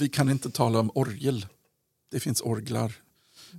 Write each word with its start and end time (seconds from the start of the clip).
vi 0.00 0.08
kan 0.08 0.30
inte 0.30 0.50
tala 0.50 0.80
om 0.80 0.90
orgel. 0.94 1.46
Det 2.10 2.20
finns 2.20 2.40
orglar. 2.40 2.92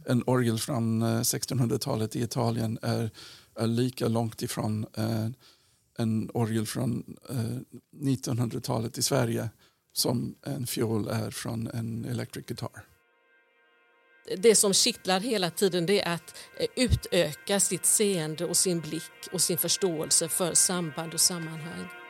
En 0.06 0.24
orgel 0.25 0.60
från 0.60 1.02
eh, 1.02 1.06
1600-talet 1.06 2.16
i 2.16 2.21
Italien 2.21 2.79
är, 2.82 3.10
är 3.56 3.67
lika 3.67 4.08
långt 4.08 4.41
ifrån 4.41 4.85
eh, 4.97 5.27
en 5.97 6.31
orgel 6.33 6.65
från 6.65 7.17
eh, 7.29 7.79
1900-talet 8.01 8.97
i 8.97 9.01
Sverige 9.01 9.49
som 9.93 10.35
en 10.46 10.67
fiol 10.67 11.07
är 11.07 11.31
från 11.31 11.67
en 11.67 12.05
electric 12.05 12.46
guitar. 12.46 12.85
Det 14.37 14.55
som 14.55 14.73
kittlar 14.73 15.19
hela 15.19 15.49
tiden 15.49 15.85
det 15.85 16.02
är 16.02 16.13
att 16.13 16.35
utöka 16.76 17.59
sitt 17.59 17.85
seende 17.85 18.45
och 18.45 18.58
sin 18.58 18.80
blick 18.80 19.27
och 19.31 19.41
sin 19.41 19.58
förståelse 19.58 20.30
för 20.30 20.53
samband 20.53 21.13
och 21.13 21.21
sammanhang. 21.21 22.01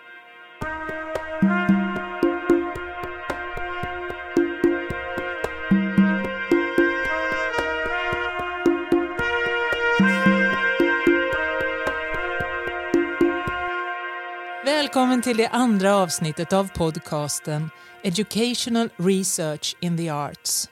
Välkommen 14.91 15.21
till 15.21 15.37
det 15.37 15.47
andra 15.47 15.95
avsnittet 15.95 16.53
av 16.53 16.67
podcasten 16.67 17.69
Educational 18.03 18.89
Research 18.97 19.75
in 19.81 19.97
the 19.97 20.09
Arts. 20.09 20.69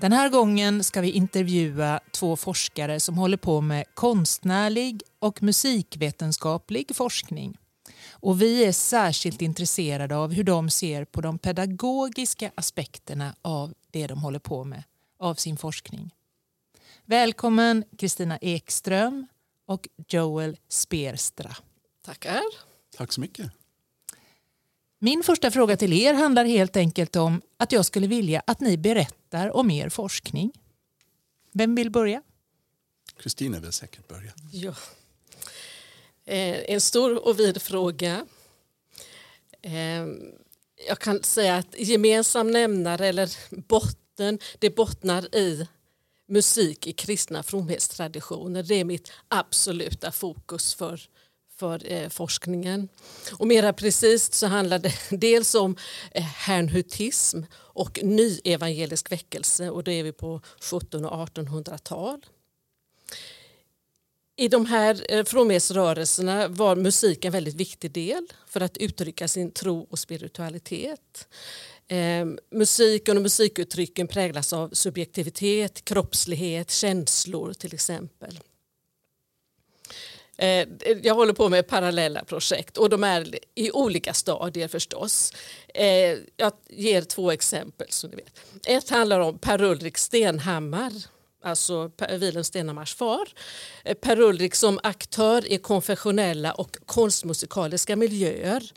Den 0.00 0.12
här 0.12 0.28
gången 0.28 0.84
ska 0.84 1.00
vi 1.00 1.10
intervjua 1.10 2.00
två 2.10 2.36
forskare 2.36 3.00
som 3.00 3.18
håller 3.18 3.36
på 3.36 3.60
med 3.60 3.84
konstnärlig 3.94 5.02
och 5.18 5.42
musikvetenskaplig 5.42 6.96
forskning. 6.96 7.58
Och 8.10 8.42
vi 8.42 8.64
är 8.64 8.72
särskilt 8.72 9.42
intresserade 9.42 10.16
av 10.16 10.32
hur 10.32 10.44
de 10.44 10.70
ser 10.70 11.04
på 11.04 11.20
de 11.20 11.38
pedagogiska 11.38 12.50
aspekterna 12.54 13.34
av 13.42 13.74
det 13.90 14.06
de 14.06 14.22
håller 14.22 14.38
på 14.38 14.64
med, 14.64 14.82
av 15.18 15.34
sin 15.34 15.56
forskning. 15.56 16.10
Välkommen 17.04 17.84
Kristina 17.98 18.38
Ekström 18.40 19.26
och 19.66 19.88
Joel 20.08 20.56
Sperstra. 20.68 21.56
Tackar. 22.04 22.65
Tack 22.96 23.12
så 23.12 23.20
mycket. 23.20 23.50
Min 24.98 25.22
första 25.22 25.50
fråga 25.50 25.76
till 25.76 25.92
er 25.92 26.14
handlar 26.14 26.44
helt 26.44 26.76
enkelt 26.76 27.16
om 27.16 27.42
att 27.56 27.72
jag 27.72 27.86
skulle 27.86 28.06
vilja 28.06 28.42
att 28.46 28.60
ni 28.60 28.76
berättar 28.76 29.56
om 29.56 29.70
er 29.70 29.88
forskning. 29.88 30.52
Vem 31.52 31.74
vill 31.74 31.90
börja? 31.90 32.22
Kristina 33.18 33.60
vill 33.60 33.72
säkert 33.72 34.08
börja. 34.08 34.32
Ja. 34.52 34.74
Eh, 36.24 36.72
en 36.74 36.80
stor 36.80 37.28
och 37.28 37.40
vid 37.40 37.62
fråga. 37.62 38.26
Eh, 39.62 40.06
jag 40.88 40.98
kan 40.98 41.22
säga 41.22 41.56
att 41.56 41.74
gemensam 41.78 42.50
nämnare 42.50 43.06
eller 43.06 43.30
botten, 43.68 44.38
det 44.58 44.70
bottnar 44.70 45.34
i 45.34 45.68
musik 46.28 46.86
i 46.86 46.92
kristna 46.92 47.42
fromhetstraditioner. 47.42 48.62
Det 48.62 48.74
är 48.74 48.84
mitt 48.84 49.12
absoluta 49.28 50.12
fokus 50.12 50.74
för 50.74 51.00
för 51.56 51.92
eh, 51.92 52.08
forskningen. 52.08 52.88
Och 53.32 53.46
mera 53.46 53.72
precis 53.72 54.32
så 54.32 54.46
handlar 54.46 54.78
det 54.78 54.92
dels 55.10 55.54
om 55.54 55.76
eh, 56.10 56.22
hernhutism 56.22 57.42
och 57.54 58.00
ny 58.02 58.40
evangelisk 58.44 59.12
väckelse 59.12 59.70
och 59.70 59.84
då 59.84 59.90
är 59.90 60.02
vi 60.04 60.12
på 60.12 60.40
1700 60.58 61.10
och 61.10 61.28
1800-tal. 61.28 62.26
I 64.38 64.48
de 64.48 64.66
här 64.66 65.06
eh, 65.08 65.24
fromhetsrörelserna 65.24 66.48
var 66.48 66.76
musik 66.76 67.24
en 67.24 67.32
väldigt 67.32 67.54
viktig 67.54 67.90
del 67.90 68.26
för 68.48 68.60
att 68.60 68.76
uttrycka 68.76 69.28
sin 69.28 69.50
tro 69.50 69.86
och 69.90 69.98
spiritualitet. 69.98 71.28
Eh, 71.88 72.26
musiken 72.50 73.16
och 73.16 73.22
musikuttrycken 73.22 74.08
präglas 74.08 74.52
av 74.52 74.70
subjektivitet, 74.72 75.84
kroppslighet, 75.84 76.70
känslor 76.70 77.52
till 77.52 77.74
exempel. 77.74 78.40
Eh, 80.38 80.68
jag 81.02 81.14
håller 81.14 81.32
på 81.32 81.48
med 81.48 81.66
parallella 81.66 82.24
projekt 82.24 82.76
och 82.76 82.90
de 82.90 83.04
är 83.04 83.38
i 83.54 83.70
olika 83.70 84.14
stadier 84.14 84.68
förstås. 84.68 85.32
Eh, 85.74 86.18
jag 86.36 86.52
ger 86.68 87.02
två 87.02 87.30
exempel. 87.30 87.86
Så 87.90 88.08
ni 88.08 88.16
vet. 88.16 88.40
Ett 88.66 88.90
handlar 88.90 89.20
om 89.20 89.38
Per-Ulrik 89.38 89.98
Stenhammar, 89.98 90.92
alltså 91.42 91.90
Wilhelm 92.10 92.44
Stenhammars 92.44 92.94
far. 92.94 93.28
Eh, 93.84 93.94
Per-Ulrik 93.94 94.54
som 94.54 94.80
aktör 94.82 95.52
i 95.52 95.58
konfessionella 95.58 96.52
och 96.52 96.76
konstmusikaliska 96.86 97.96
miljöer. 97.96 98.72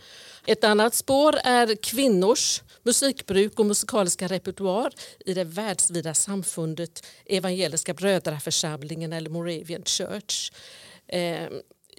Ett 0.45 0.63
annat 0.63 0.95
spår 0.95 1.35
är 1.43 1.75
kvinnors 1.75 2.61
musikbruk 2.83 3.59
och 3.59 3.65
musikaliska 3.65 4.27
repertoar 4.27 4.93
i 5.25 5.33
det 5.33 5.43
världsvida 5.43 6.13
samfundet 6.13 7.05
Evangeliska 7.25 7.93
brödraförsamlingen 7.93 9.13
eller 9.13 9.29
Moravian 9.29 9.83
Church. 9.83 10.51
Eh, 11.09 11.49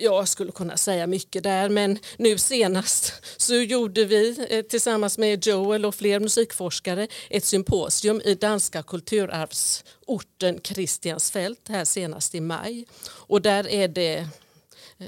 jag 0.00 0.28
skulle 0.28 0.52
kunna 0.52 0.76
säga 0.76 1.06
mycket 1.06 1.42
där 1.42 1.68
men 1.68 1.98
nu 2.16 2.38
senast 2.38 3.12
så 3.36 3.54
gjorde 3.54 4.04
vi 4.04 4.46
eh, 4.50 4.62
tillsammans 4.62 5.18
med 5.18 5.46
Joel 5.46 5.84
och 5.84 5.94
fler 5.94 6.20
musikforskare 6.20 7.08
ett 7.30 7.44
symposium 7.44 8.20
i 8.24 8.34
danska 8.34 8.82
kulturarvsorten 8.82 10.60
Kristiansfält 10.60 11.68
här 11.68 11.84
senast 11.84 12.34
i 12.34 12.40
maj. 12.40 12.86
Och 13.02 13.42
där 13.42 13.68
är 13.68 13.88
det 13.88 14.16
eh, 14.18 14.26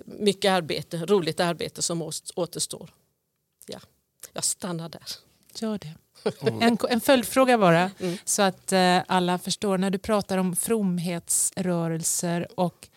mycket 0.05 0.51
arbete, 0.51 0.97
roligt 0.97 1.41
arbete 1.41 1.83
som 1.83 2.13
återstår. 2.34 2.91
Ja, 3.67 3.79
jag 4.33 4.45
stannar 4.45 4.89
där. 4.89 5.03
Gör 5.55 5.79
det. 5.79 5.95
En, 6.61 6.79
en 6.89 7.01
följdfråga 7.01 7.59
bara, 7.59 7.91
mm. 8.01 8.17
så 8.25 8.43
att 8.43 8.73
eh, 8.73 8.99
alla 9.07 9.39
förstår. 9.39 9.79
När 9.79 9.91
du 9.91 9.99
pratar 9.99 10.39
om 10.39 10.57
fromhetsrörelser 10.57 12.49
och 12.55 12.89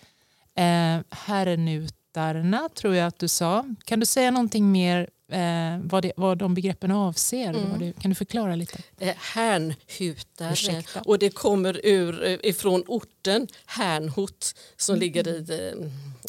Eh, 0.56 1.00
herrnutarna 1.10 2.70
tror 2.76 2.96
jag 2.96 3.08
att 3.08 3.20
du 3.20 3.28
sa. 3.28 3.66
Kan 3.86 4.00
du 4.00 4.06
säga 4.06 4.32
någonting 4.32 4.72
mer 4.72 5.10
eh, 5.32 5.80
vad, 5.84 6.04
det, 6.04 6.12
vad 6.18 6.38
de 6.38 6.54
begreppen 6.54 6.92
avser? 6.92 7.50
Mm. 7.50 7.80
Det, 7.80 8.02
kan 8.02 8.12
du 8.12 8.16
förklara 8.16 8.56
lite? 8.56 8.78
Eh, 9.00 9.16
Hernhutar 9.16 10.84
och 11.06 11.20
det 11.20 11.30
kommer 11.30 11.86
ur, 11.86 12.24
eh, 12.24 12.38
ifrån 12.44 12.84
orten 12.88 13.48
Hernhut 13.66 14.56
som 14.78 14.94
mm. 14.94 15.00
ligger 15.00 15.28
i 15.28 15.74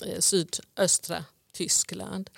eh, 0.06 0.18
sydöstra 0.18 1.24
Tyskland. 1.52 2.30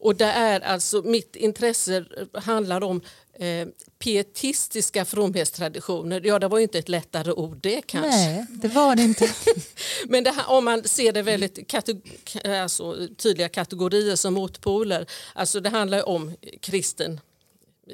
Och 0.00 0.16
det 0.16 0.24
är 0.24 0.60
alltså, 0.60 1.02
mitt 1.02 1.36
intresse 1.36 2.04
handlar 2.34 2.80
om 2.80 3.00
eh, 3.40 3.68
pietistiska 3.98 5.04
fromhetstraditioner. 5.04 6.20
Ja, 6.24 6.38
det 6.38 6.48
var 6.48 6.58
ju 6.58 6.62
inte 6.62 6.78
ett 6.78 6.88
lättare 6.88 7.32
ord 7.32 7.58
det 7.62 7.82
kanske. 7.86 8.10
Nej, 8.10 8.46
det 8.50 8.68
var 8.68 8.96
det 8.96 9.02
inte. 9.02 9.30
Men 10.08 10.24
det 10.24 10.30
här, 10.30 10.50
om 10.50 10.64
man 10.64 10.84
ser 10.84 11.12
det 11.12 11.22
väldigt 11.22 11.68
kateg 11.68 12.20
alltså, 12.44 13.08
tydliga 13.16 13.48
kategorier 13.48 14.16
som 14.16 14.34
motpoler. 14.34 15.06
Alltså 15.32 15.60
det 15.60 15.68
handlar 15.68 16.08
om 16.08 16.36
kristen 16.60 17.20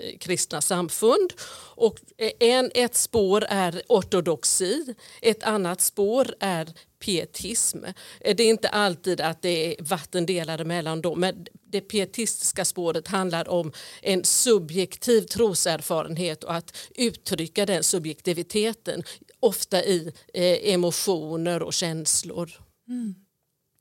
Eh, 0.03 0.19
kristna 0.19 0.61
samfund. 0.61 1.33
Och 1.75 2.01
eh, 2.17 2.31
en, 2.41 2.71
ett 2.75 2.95
spår 2.95 3.45
är 3.49 3.83
ortodoxi, 3.89 4.95
ett 5.23 5.43
annat 5.43 5.81
spår 5.81 6.35
är 6.41 6.69
pietism. 6.99 7.85
Eh, 8.21 8.37
det 8.37 8.43
är 8.43 8.49
inte 8.49 8.69
alltid 8.69 9.21
att 9.21 9.43
det 9.43 9.67
är 9.67 9.85
vattendelare 9.85 10.65
mellan 10.65 11.01
dem 11.01 11.21
men 11.21 11.47
det 11.71 11.81
pietistiska 11.81 12.65
spåret 12.65 13.09
handlar 13.09 13.49
om 13.49 13.73
en 14.03 14.25
subjektiv 14.25 15.23
troserfarenhet 15.23 16.45
och 16.45 16.55
att 16.55 16.77
uttrycka 16.95 17.67
den 17.67 17.83
subjektiviteten 17.83 19.03
ofta 19.41 19.85
i 19.85 20.13
eh, 20.35 20.75
emotioner 20.75 21.63
och 21.63 21.73
känslor. 21.73 22.51
Mm. 22.89 23.15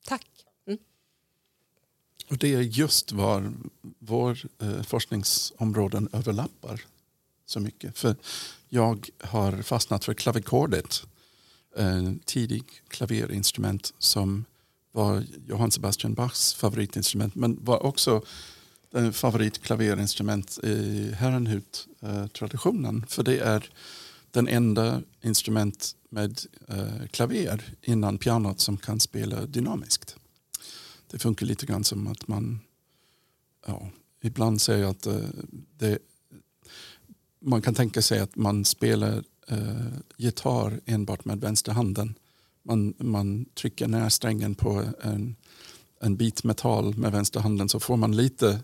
Tack. 0.08 0.35
Och 2.28 2.38
det 2.38 2.54
är 2.54 2.62
just 2.62 3.12
var 3.12 3.54
vår 4.00 4.40
eh, 4.62 4.82
forskningsområden 4.82 6.10
överlappar 6.12 6.82
så 7.46 7.60
mycket. 7.60 7.98
För 7.98 8.16
jag 8.70 9.10
har 9.20 9.62
fastnat 9.62 10.06
för 10.06 10.14
klavikordet 10.14 11.04
en 11.76 12.20
tidig 12.20 12.64
klaverinstrument 12.88 13.94
som 14.00 14.46
var 14.92 15.24
Johann 15.48 15.72
Sebastian 15.72 16.14
Bachs 16.14 16.54
favoritinstrument 16.54 17.36
men 17.36 17.60
var 17.64 17.84
också 17.84 18.22
en 18.92 19.14
favoritklaverinstrument 19.14 20.60
i 20.64 21.12
Herrenhut-traditionen. 21.18 23.06
För 23.08 23.24
det 23.24 23.40
är 23.40 23.70
den 24.32 24.48
enda 24.48 25.02
instrument 25.22 25.96
med 26.10 26.40
eh, 26.68 27.08
klaver 27.12 27.64
innan 27.82 28.18
pianot 28.18 28.60
som 28.60 28.78
kan 28.78 29.00
spela 29.00 29.46
dynamiskt. 29.46 30.16
Det 31.12 31.20
funkar 31.20 31.46
lite 31.46 31.66
grann 31.66 31.84
som 31.84 32.08
att 32.08 32.28
man 32.28 32.60
ja, 33.68 33.90
ibland 34.22 34.62
säger 34.62 34.86
att 34.86 35.06
eh, 35.06 35.30
det, 35.78 36.00
man 37.40 37.62
kan 37.62 37.74
tänka 37.74 38.02
sig 38.02 38.20
att 38.20 38.36
man 38.36 38.66
spelar 38.66 39.24
eh, 39.48 39.98
gitarr 40.18 40.82
enbart 40.86 41.26
med 41.26 41.42
vänsterhanden. 41.42 42.16
Man, 42.64 42.94
man 42.98 43.46
trycker 43.46 43.88
ner 43.88 44.10
strängen 44.10 44.56
på 44.56 44.84
en, 45.02 45.36
en 46.02 46.16
bit 46.16 46.44
metall 46.44 46.98
med 46.98 47.12
vänsterhanden 47.12 47.70
så 47.70 47.80
får 47.80 47.98
man 47.98 48.16
lite 48.16 48.64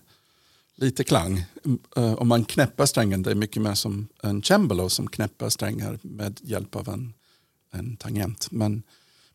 lite 0.82 1.04
klang. 1.04 1.46
Mm, 1.66 1.80
eh, 1.96 2.14
om 2.14 2.28
man 2.28 2.46
knäpper 2.46 2.86
strängen, 2.86 3.24
det 3.24 3.32
är 3.32 3.36
mycket 3.36 3.62
mer 3.62 3.74
som 3.74 4.08
en 4.24 4.44
cembalo 4.44 4.90
som 4.90 5.08
knäpper 5.08 5.50
strängar 5.50 6.00
med 6.02 6.40
hjälp 6.44 6.76
av 6.76 6.90
en, 6.90 7.14
en 7.72 7.98
tangent. 7.98 8.52
Men, 8.52 8.84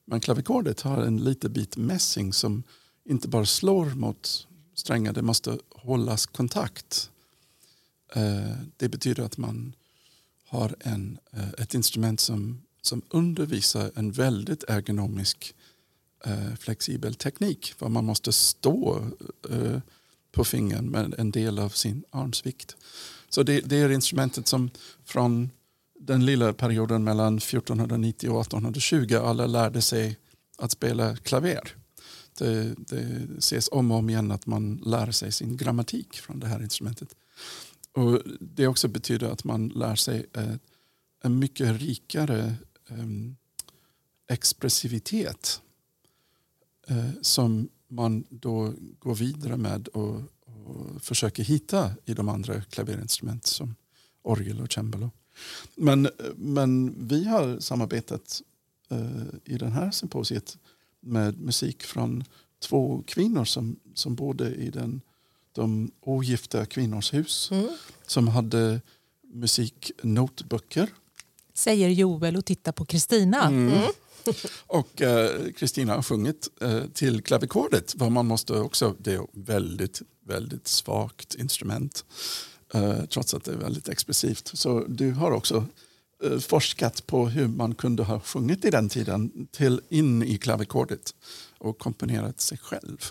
men 0.05 0.21
klavikordet 0.21 0.81
har 0.81 1.03
en 1.03 1.25
liten 1.25 1.53
bit 1.53 1.77
mässing 1.77 2.33
som 2.33 2.63
inte 3.07 3.29
bara 3.29 3.47
slår 3.47 3.87
mot 3.87 4.47
strängar, 4.75 5.13
det 5.13 5.23
måste 5.23 5.59
hållas 5.71 6.27
kontakt. 6.27 7.11
Eh, 8.15 8.57
det 8.77 8.89
betyder 8.89 9.23
att 9.23 9.37
man 9.37 9.73
har 10.49 10.77
en, 10.81 11.19
eh, 11.33 11.49
ett 11.59 11.75
instrument 11.75 12.21
som, 12.21 12.63
som 12.83 13.03
undervisar 13.11 13.91
en 13.95 14.13
väldigt 14.13 14.65
ergonomisk 14.69 15.55
eh, 16.25 16.55
flexibel 16.59 17.15
teknik. 17.15 17.75
För 17.79 17.89
man 17.89 18.05
måste 18.05 18.33
stå 18.33 19.11
på 20.33 20.45
fingern 20.45 20.91
med 20.91 21.15
en 21.19 21.31
del 21.31 21.59
av 21.59 21.69
sin 21.69 22.05
armsvikt. 22.11 22.77
Så 23.29 23.43
det, 23.43 23.61
det 23.61 23.77
är 23.77 23.91
instrumentet 23.91 24.49
som 24.49 24.71
från 25.05 25.51
den 26.01 26.27
lilla 26.27 26.53
perioden 26.53 27.05
mellan 27.05 27.39
1490 27.39 28.31
och 28.31 28.41
1820 28.41 29.15
alla 29.15 29.47
lärde 29.47 29.83
sig 29.83 30.19
att 30.59 30.71
spela 30.71 31.17
klaver. 31.17 31.77
Det, 32.39 32.75
det 32.79 33.29
ses 33.39 33.69
om 33.73 33.91
och 33.91 33.99
om 33.99 34.11
igen 34.11 34.31
att 34.31 34.47
man 34.47 34.77
lär 34.77 35.11
sig 35.11 35.33
sin 35.33 35.57
grammatik 35.57 36.17
från 36.17 36.41
det 36.41 36.47
här 36.47 36.63
instrumentet. 36.63 37.17
Och 37.93 38.23
Det 38.41 38.67
också 38.67 38.89
betyder 38.89 39.31
att 39.31 39.45
man 39.45 39.69
lär 39.69 39.95
sig 39.95 40.27
eh, 40.33 40.55
en 41.23 41.39
mycket 41.39 41.81
rikare 41.81 42.55
eh, 42.89 43.07
expressivitet 44.29 45.61
eh, 46.87 47.11
som 47.23 47.69
man 47.89 48.25
då 48.31 48.73
går 48.99 49.15
vidare 49.15 49.57
med 49.57 49.89
och, 49.89 50.21
och 50.45 51.03
försöker 51.03 51.43
hitta 51.43 51.91
i 52.05 52.15
de 52.15 52.29
andra 52.29 52.61
klaverinstrument 52.61 53.47
som 53.47 53.75
orgel 54.23 54.61
och 54.61 54.73
cembalo. 54.73 55.11
Men, 55.75 56.09
men 56.37 56.95
vi 57.09 57.25
har 57.25 57.61
samarbetat 57.61 58.43
eh, 58.89 59.23
i 59.45 59.59
den 59.59 59.73
här 59.73 59.91
symposiet 59.91 60.59
med 61.07 61.41
musik 61.41 61.83
från 61.83 62.25
två 62.63 63.03
kvinnor 63.07 63.45
som, 63.45 63.77
som 63.95 64.15
bodde 64.15 64.55
i 64.55 64.71
den, 64.71 65.01
de 65.53 65.91
ogifta 66.01 66.67
kvinnors 66.67 67.15
hus. 67.15 67.49
Mm. 67.53 67.69
Som 68.07 68.29
hade 68.29 68.81
musiknotböcker. 69.33 70.89
Säger 71.55 71.89
Joel 71.89 72.37
och 72.37 72.45
tittar 72.45 72.73
på 72.73 72.85
Kristina. 72.85 73.47
Mm. 73.47 73.73
Mm. 73.73 73.91
Och 74.67 75.03
eh, 75.03 75.53
Kristina 75.57 75.93
uh, 75.93 75.97
har 75.97 76.03
sjungit 76.03 76.49
uh, 76.63 76.87
till 76.87 77.23
klavikordet. 77.23 77.93
För 77.99 78.11
man 78.11 78.27
måste 78.27 78.53
också, 78.53 78.95
det 78.99 79.13
är 79.13 79.27
väldigt, 79.33 80.03
väldigt 80.25 80.69
svagt 80.69 81.35
instrument. 81.35 82.05
Uh, 82.75 83.05
trots 83.05 83.35
att 83.35 83.45
det 83.45 83.53
är 83.53 83.57
väldigt 83.57 83.89
expressivt. 83.89 84.51
Så 84.55 84.85
du 84.89 85.13
har 85.13 85.31
också 85.31 85.67
forskat 86.41 87.07
på 87.07 87.29
hur 87.29 87.49
man 87.49 87.75
kunde 87.75 88.03
ha 88.03 88.21
sjungit 88.21 88.65
i 88.65 88.71
den 88.71 88.89
tiden 88.89 89.49
till 89.51 89.81
in 89.89 90.23
i 90.23 90.39
klavikordet 90.39 91.15
och 91.59 91.79
komponerat 91.79 92.41
sig 92.41 92.59
själv. 92.59 93.05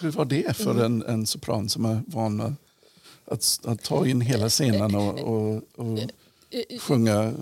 Hur 0.00 0.10
var 0.10 0.24
det 0.24 0.56
för 0.56 0.70
mm. 0.70 0.84
en, 0.84 1.02
en 1.02 1.26
sopran 1.26 1.68
som 1.68 1.84
är 1.84 2.02
van 2.06 2.56
att, 3.24 3.60
att 3.64 3.82
ta 3.82 4.06
in 4.06 4.20
hela 4.20 4.48
scenen 4.48 4.94
och, 4.94 5.18
och, 5.18 5.62
och 5.76 5.98
sjunga 6.80 7.32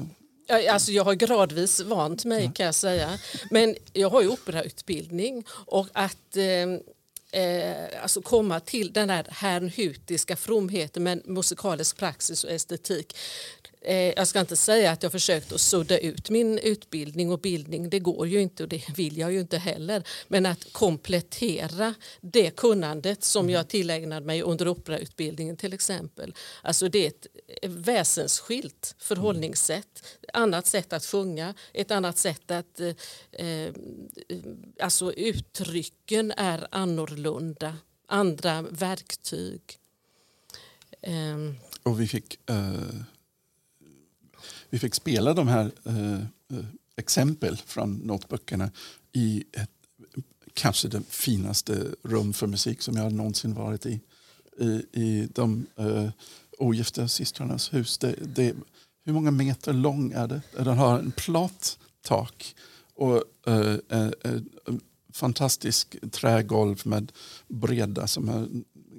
Alltså 0.71 0.93
jag 0.93 1.05
har 1.05 1.15
gradvis 1.15 1.81
vant 1.81 2.25
mig 2.25 2.51
kan 2.55 2.67
jag 2.67 2.75
säga. 2.75 3.19
Men 3.51 3.77
jag 3.93 4.11
har 4.11 4.23
ju 4.23 4.29
operautbildning 4.29 5.45
och 5.49 5.89
att 5.93 6.37
eh, 6.37 7.43
eh, 7.43 8.03
alltså 8.03 8.23
komma 8.23 8.61
till 8.61 8.93
den 8.93 9.11
här 9.11 9.27
hernhutiska 9.31 10.37
fromheten 10.37 11.03
med 11.03 11.23
musikalisk 11.27 11.97
praxis 11.97 12.45
och 12.45 12.51
estetik 12.51 13.17
Eh, 13.64 13.64
jag 13.93 14.29
ska 14.29 14.41
inte 14.41 14.57
säga 14.57 14.91
att 14.91 15.03
jag 15.03 15.13
försökt 15.13 15.53
att 15.53 15.61
sudda 15.61 15.99
ut 15.99 16.31
min 16.31 16.59
utbildning 16.59 17.33
och 17.33 17.39
bildning. 17.39 17.91
Det 17.91 17.99
går 17.99 18.27
ju 18.27 18.41
inte 18.41 18.63
och 18.63 18.69
det 18.69 18.89
vill 18.97 19.19
jag 19.19 19.33
ju 19.33 19.41
inte 19.41 19.59
heller. 19.59 20.03
Men 20.29 20.47
att 20.47 20.73
komplettera 20.73 21.95
det 22.21 22.57
kunnandet 22.57 23.25
som 23.25 23.51
jag 23.51 23.69
tillägnade 23.69 24.27
mig 24.27 24.43
under 24.43 24.69
operautbildningen 24.69 25.57
till 25.57 25.73
exempel. 25.73 26.35
Alltså 26.63 26.89
det 26.89 27.07
är 27.07 27.09
ett 27.09 27.27
väsensskilt 27.63 28.95
förhållningssätt. 28.99 30.07
Annat 30.33 30.67
sätt 30.67 30.93
att 30.93 31.05
sjunga, 31.05 31.55
ett 31.73 31.91
annat 31.91 32.19
sätt 32.19 32.51
att... 32.51 32.81
Eh, 32.81 32.95
eh, 33.33 33.73
alltså 34.81 35.13
uttrycken 35.13 36.33
är 36.37 36.69
annorlunda. 36.71 37.77
Andra 38.09 38.63
verktyg. 38.63 39.63
Eh. 41.03 41.37
Och 41.83 42.01
vi 42.01 42.09
fick... 42.09 42.39
Uh 42.51 43.14
vi 44.75 44.79
fick 44.79 44.95
spela 44.95 45.35
de 45.35 45.49
här 45.49 45.71
eh, 45.85 46.15
eh 46.15 46.65
exempel 46.97 47.57
från 47.57 47.95
notböckerna 47.95 48.71
i 49.13 49.45
ett, 49.53 49.71
kanske 50.53 50.89
det 50.89 51.03
finaste 51.09 51.87
rum 52.03 52.33
för 52.33 52.47
musik 52.47 52.83
som 52.83 52.97
jag 52.97 53.13
någonsin 53.13 53.55
varit 53.55 53.87
i. 53.87 54.01
I, 54.59 54.67
i 54.93 55.29
de 55.35 55.67
eh, 55.77 56.09
ogifta 56.59 57.09
systrarnas 57.09 57.75
hus. 57.75 57.99
Det, 57.99 58.15
det, 58.35 58.55
hur 59.05 59.13
många 59.13 59.31
meter 59.31 59.73
lång 59.73 60.13
är 60.13 60.29
det? 60.29 60.43
Den 60.57 60.79
har 60.79 60.99
en 60.99 61.13
platt 61.13 61.79
tak 62.03 62.57
och 62.95 63.23
eh, 63.47 63.77
eh, 63.89 64.11
eh 64.25 64.41
fantastisk 65.13 65.97
trägolv 66.11 66.83
med 66.85 67.13
breda... 67.49 68.07
som 68.07 68.29
är 68.29 68.49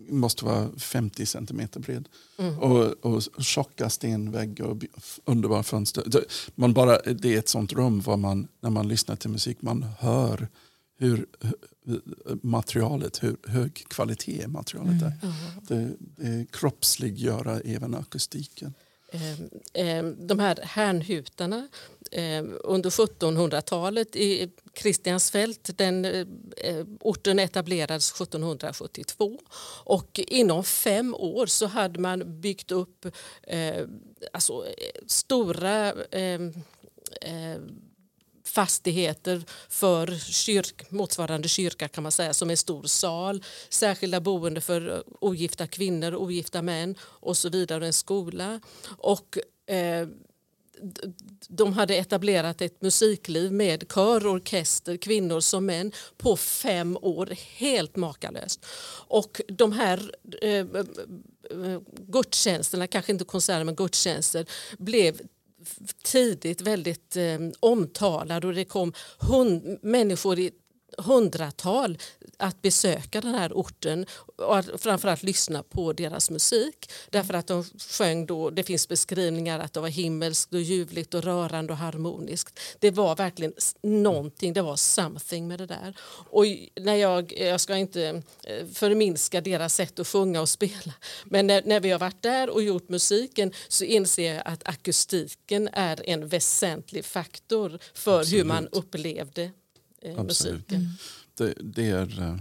måste 0.10 0.46
vara 0.46 0.70
50 0.78 1.26
centimeter 1.26 1.80
bred. 1.80 2.10
Mm. 2.38 2.60
Och, 2.60 3.06
och 3.06 3.24
tjocka 3.40 3.90
stenväggar 3.90 4.66
och 4.66 4.84
underbara 5.26 5.64
fönster. 5.64 6.04
Man 6.56 6.74
bara, 6.74 6.98
det 6.98 7.34
är 7.34 7.40
ett 7.40 7.50
sånt 7.50 7.74
rum 7.74 8.02
var 8.02 8.18
man, 8.18 8.48
när 8.62 8.70
man 8.70 8.88
lyssnar 8.88 9.16
till 9.16 9.30
musik, 9.30 9.62
man 9.62 9.86
hör 10.00 10.48
hur 10.98 11.26
materialet, 12.42 13.24
hur 13.24 13.38
hög 13.48 13.86
kvalitet 13.88 14.48
materialet 14.48 15.02
är. 15.02 15.14
Mm. 15.22 15.34
Det, 15.68 15.96
det 16.00 16.52
kroppsliggöra 16.52 17.60
även 17.60 17.96
akustiken. 17.96 18.74
Ehm, 19.12 19.50
ehm, 19.74 20.28
de 20.28 20.40
här 20.40 20.60
härnhutarna 20.64 21.68
Eh, 22.12 22.44
under 22.64 22.90
1700-talet 22.90 24.16
i 24.16 24.52
Kristiansfält, 24.74 25.78
den 25.78 26.06
eh, 26.06 26.86
orten 27.00 27.40
etablerades 27.40 28.12
1772 28.12 29.40
och 29.84 30.20
inom 30.28 30.64
fem 30.64 31.16
år 31.16 31.46
så 31.46 31.66
hade 31.68 32.00
man 32.00 32.42
byggt 32.42 32.72
upp 32.72 33.06
eh, 33.44 33.86
alltså, 34.34 34.66
eh, 34.66 35.02
stora 35.08 35.94
fastigheter 38.46 39.44
för 39.70 40.16
kyrk, 40.32 40.92
motsvarande 40.92 41.48
kyrka 41.48 41.88
kan 41.88 42.04
man 42.04 42.12
säga, 42.12 42.34
som 42.34 42.50
en 42.50 42.58
stor 42.58 42.84
sal, 42.84 43.44
särskilda 43.70 44.20
boende 44.20 44.62
för 44.62 45.04
ogifta 45.20 45.68
kvinnor, 45.68 46.16
ogifta 46.16 46.62
män 46.62 46.96
och 47.02 47.38
så 47.38 47.50
vidare, 47.50 47.86
en 47.86 47.94
skola. 47.94 48.60
Och, 48.98 49.38
eh, 49.74 50.08
de 51.48 51.74
hade 51.74 51.96
etablerat 51.96 52.62
ett 52.62 52.82
musikliv 52.82 53.52
med 53.52 53.92
kör, 53.94 54.28
orkester, 54.28 54.98
kvinnor 54.98 55.40
som 55.40 55.66
män 55.66 55.92
på 56.18 56.38
fem 56.38 56.98
år. 57.02 57.34
Helt 57.58 57.96
makalöst. 57.96 58.66
Och 59.08 59.42
de 59.48 59.72
här 59.72 60.12
eh, 60.42 60.50
eh, 60.50 60.66
eh, 61.52 61.82
gudstjänsterna, 62.08 62.88
kanske 62.88 63.12
inte 63.12 63.26
konserter 63.26 63.64
men 63.64 63.76
gudstjänster, 63.76 64.46
blev 64.78 65.22
tidigt 66.04 66.62
väldigt 66.62 67.16
eh, 67.16 67.40
omtalade 67.60 68.48
och 68.48 68.54
det 68.54 68.66
kom 68.66 68.94
hund, 69.20 69.80
människor 69.82 70.40
i 70.40 70.52
hundratal 70.98 71.98
att 72.38 72.62
besöka 72.62 73.22
den 73.22 73.36
här 73.36 73.54
orten 73.54 74.06
och 74.36 74.58
att 74.58 74.82
framförallt 74.82 75.24
lyssna 75.24 75.64
på 75.64 75.94
deras 75.94 76.30
musik. 76.30 76.92
Därför 77.10 77.34
att 77.34 77.48
de 77.48 77.64
sjöng 77.90 78.26
då, 78.26 78.50
det 78.50 78.64
finns 78.64 78.88
beskrivningar 78.88 79.60
att 79.60 79.74
det 79.74 79.80
var 79.80 79.90
himmelskt 79.90 80.54
och 80.54 80.62
ljuvligt 80.62 81.14
och 81.14 81.24
rörande 81.24 81.74
och 81.74 81.80
harmoniskt. 81.80 82.60
Det 82.80 82.92
var 82.92 83.16
verkligen 83.16 83.54
någonting, 83.82 84.54
det 84.54 84.62
var 84.62 84.76
something 84.76 85.48
med 85.48 85.60
det 85.60 85.66
där. 85.66 85.96
Och 86.30 86.46
när 86.82 86.96
jag, 86.96 87.34
jag 87.38 87.62
ska 87.62 87.78
inte 87.78 88.22
eh, 88.44 88.68
förminska 88.74 89.42
deras 89.42 89.76
sätt 89.76 90.00
att 90.00 90.08
sjunga 90.08 90.42
och 90.42 90.50
spela 90.50 90.94
men 91.26 91.48
när, 91.48 91.62
när 91.66 91.80
vi 91.80 91.92
har 91.92 92.00
varit 92.00 92.22
där 92.22 92.50
och 92.50 92.64
gjort 92.64 92.90
musiken 92.90 93.54
så 93.68 93.84
inser 93.84 94.34
jag 94.34 94.44
att 94.46 94.68
akustiken 94.68 95.70
är 95.74 96.10
en 96.10 96.28
väsentlig 96.28 97.06
faktor 97.06 97.80
för 97.94 98.20
Absolut. 98.20 98.40
hur 98.40 98.48
man 98.48 98.68
upplevde 98.68 99.52
eh, 100.02 100.24
musiken. 100.24 100.64
Mm. 100.76 100.88
Det, 101.36 101.54
det, 101.60 101.90
är 101.90 102.22
uh, 102.22 102.40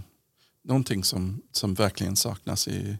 någonting 0.61 1.03
som, 1.03 1.41
som 1.51 1.73
verkligen 1.73 2.15
saknas 2.15 2.67
i, 2.67 2.97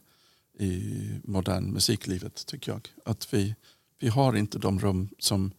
i 0.59 0.93
modern 1.23 1.73
musiklivet 1.73 2.45
tycker 2.45 2.71
jag. 2.71 2.87
Att 3.05 3.33
vi, 3.33 3.55
vi 3.99 4.07
har 4.07 4.35
inte 4.35 4.59
de 4.59 4.79
rum 4.79 5.09
som 5.19 5.51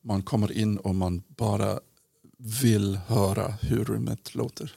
man 0.00 0.22
kommer 0.22 0.52
in 0.52 0.78
och 0.78 0.94
man 0.94 1.22
bara 1.28 1.80
vill 2.36 2.96
höra 2.96 3.48
hur 3.48 3.84
rummet 3.84 4.34
låter. 4.34 4.76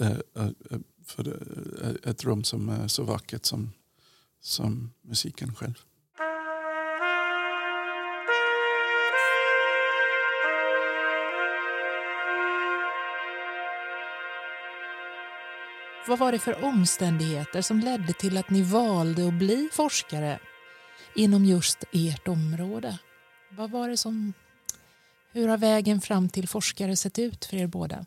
Uh, 0.00 0.18
uh, 0.38 0.50
för 1.04 1.22
det, 1.22 2.10
ett 2.10 2.24
rum 2.24 2.44
som 2.44 2.68
är 2.68 2.88
så 2.88 3.04
vackert 3.04 3.44
som, 3.44 3.72
som 4.40 4.92
musiken 5.02 5.54
själv. 5.54 5.84
Vad 16.06 16.18
var 16.18 16.32
det 16.32 16.38
för 16.38 16.64
omständigheter 16.64 17.62
som 17.62 17.80
ledde 17.80 18.12
till 18.12 18.36
att 18.36 18.50
ni 18.50 18.62
valde 18.62 19.28
att 19.28 19.34
bli 19.34 19.68
forskare 19.72 20.40
inom 21.14 21.44
just 21.44 21.84
ert 21.92 22.28
område? 22.28 22.98
Vad 23.56 23.70
var 23.70 23.88
det 23.88 23.96
som... 23.96 24.32
Hur 25.32 25.48
har 25.48 25.58
vägen 25.58 26.00
fram 26.00 26.28
till 26.28 26.48
forskare 26.48 26.96
sett 26.96 27.18
ut 27.18 27.44
för 27.44 27.56
er 27.56 27.66
båda? 27.66 28.06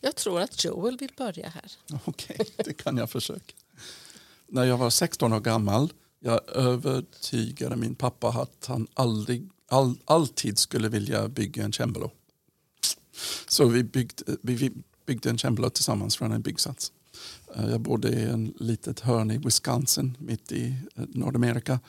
Jag 0.00 0.16
tror 0.16 0.40
att 0.40 0.64
Joel 0.64 0.96
vill 0.96 1.12
börja 1.16 1.48
här. 1.48 1.72
Okej, 2.04 2.36
okay, 2.40 2.64
det 2.64 2.74
kan 2.74 2.96
jag 2.96 3.10
försöka. 3.10 3.54
När 4.46 4.64
jag 4.64 4.76
var 4.76 4.90
16 4.90 5.32
år 5.32 5.40
gammal 5.40 5.92
jag 6.20 6.56
övertygade 6.56 7.76
min 7.76 7.94
pappa 7.94 8.28
att 8.28 8.66
han 8.66 8.86
aldrig, 8.94 9.48
all, 9.68 9.98
alltid 10.04 10.58
skulle 10.58 10.88
vilja 10.88 11.28
bygga 11.28 11.64
en 11.64 11.72
cembalo. 11.72 12.10
Så 13.48 13.64
vi 13.64 13.84
byggde, 13.84 14.36
vi 14.42 14.72
byggde 15.06 15.30
en 15.30 15.38
cembalo 15.38 15.70
tillsammans 15.70 16.16
från 16.16 16.32
en 16.32 16.42
byggsats. 16.42 16.92
Eh, 17.56 17.70
jag 17.70 17.80
bodde 17.80 18.08
i 18.08 18.22
en 18.22 18.54
litet 18.60 19.00
hörn 19.00 19.30
i 19.30 19.38
Wisconsin, 19.38 20.16
mitt 20.20 20.52
i 20.52 20.76
eh, 20.96 21.04
Nordamerika. 21.08 21.80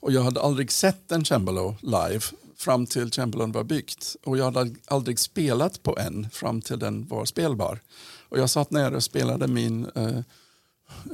Och 0.00 0.12
jag 0.12 0.22
hade 0.22 0.40
aldrig 0.40 0.72
sett 0.72 1.12
en 1.12 1.24
cembalo 1.24 1.76
live 1.80 2.20
fram 2.58 2.86
till 2.86 3.12
cembalon 3.12 3.52
var 3.52 3.64
byggt. 3.64 4.16
Och 4.24 4.38
jag 4.38 4.44
hade 4.44 4.74
aldrig 4.86 5.18
spelat 5.18 5.82
på 5.82 5.98
en 5.98 6.30
fram 6.30 6.60
till 6.60 6.78
den 6.78 7.06
var 7.06 7.24
spelbar. 7.24 7.80
Och 8.28 8.38
jag 8.38 8.50
satt 8.50 8.70
ner 8.70 8.94
och 8.94 9.04
spelade 9.04 9.46
min... 9.46 9.86
Eh, 9.94 10.20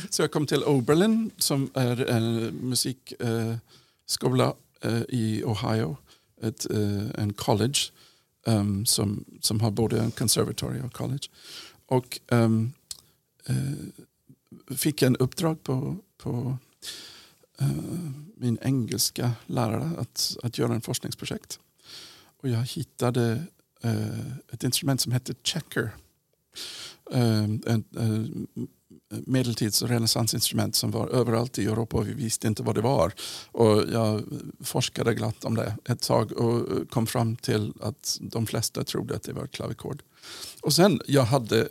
så 0.10 0.22
jag 0.22 0.30
kom 0.30 0.46
till 0.46 0.64
Oberlin 0.64 1.30
som 1.36 1.70
är 1.74 2.10
en 2.10 2.46
musikskola 2.46 4.54
eh, 4.80 5.02
i 5.08 5.42
Ohio. 5.44 5.96
Ett, 6.42 6.70
eh, 6.70 7.22
en 7.22 7.32
college 7.32 7.78
um, 8.46 8.86
som, 8.86 9.24
som 9.40 9.60
har 9.60 9.70
både 9.70 10.00
en 10.00 10.10
conservatory 10.10 10.80
och 10.80 10.92
college. 10.92 11.28
Och 11.86 12.20
um, 12.28 12.72
fick 14.76 15.02
en 15.02 15.16
uppdrag 15.16 15.62
på, 15.62 15.96
på 16.16 16.58
uh, 17.62 18.10
min 18.36 18.58
engelska 18.62 19.32
lärare 19.46 19.90
att, 19.98 20.36
att 20.42 20.58
göra 20.58 20.74
en 20.74 20.80
forskningsprojekt. 20.80 21.58
Och 22.42 22.48
jag 22.48 22.62
hittade 22.62 23.44
uh, 23.84 24.30
ett 24.52 24.64
instrument 24.64 25.00
som 25.00 25.12
hette 25.12 25.34
checker 25.42 25.82
eh, 25.82 25.88
eh, 25.88 25.94
Ehm, 27.12 27.60
medeltids 29.08 29.82
och 29.82 29.88
renässansinstrument 29.88 30.76
som 30.76 30.90
var 30.90 31.08
överallt 31.08 31.58
i 31.58 31.64
Europa 31.64 31.96
och 31.96 32.08
vi 32.08 32.14
visste 32.14 32.46
inte 32.46 32.62
vad 32.62 32.74
det 32.74 32.80
var. 32.80 33.12
Och 33.52 33.84
jag 33.92 34.24
forskade 34.60 35.14
glatt 35.14 35.44
om 35.44 35.54
det 35.54 35.76
ett 35.88 36.02
tag 36.02 36.32
och 36.32 36.90
kom 36.90 37.06
fram 37.06 37.36
till 37.36 37.72
att 37.80 38.18
de 38.20 38.46
flesta 38.46 38.84
trodde 38.84 39.16
att 39.16 39.22
det 39.22 39.32
var 39.32 39.46
klavikord. 39.46 40.02
Och 40.62 40.72
sen, 40.72 41.00
jag 41.06 41.24
hade 41.24 41.68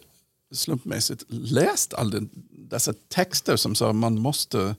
slumpmässigt 0.51 1.23
läst 1.27 1.93
alla 1.93 2.19
dessa 2.49 2.93
texter 3.07 3.55
som 3.55 3.75
sa 3.75 3.89
att 3.89 3.95
man 3.95 4.19
måste, 4.19 4.75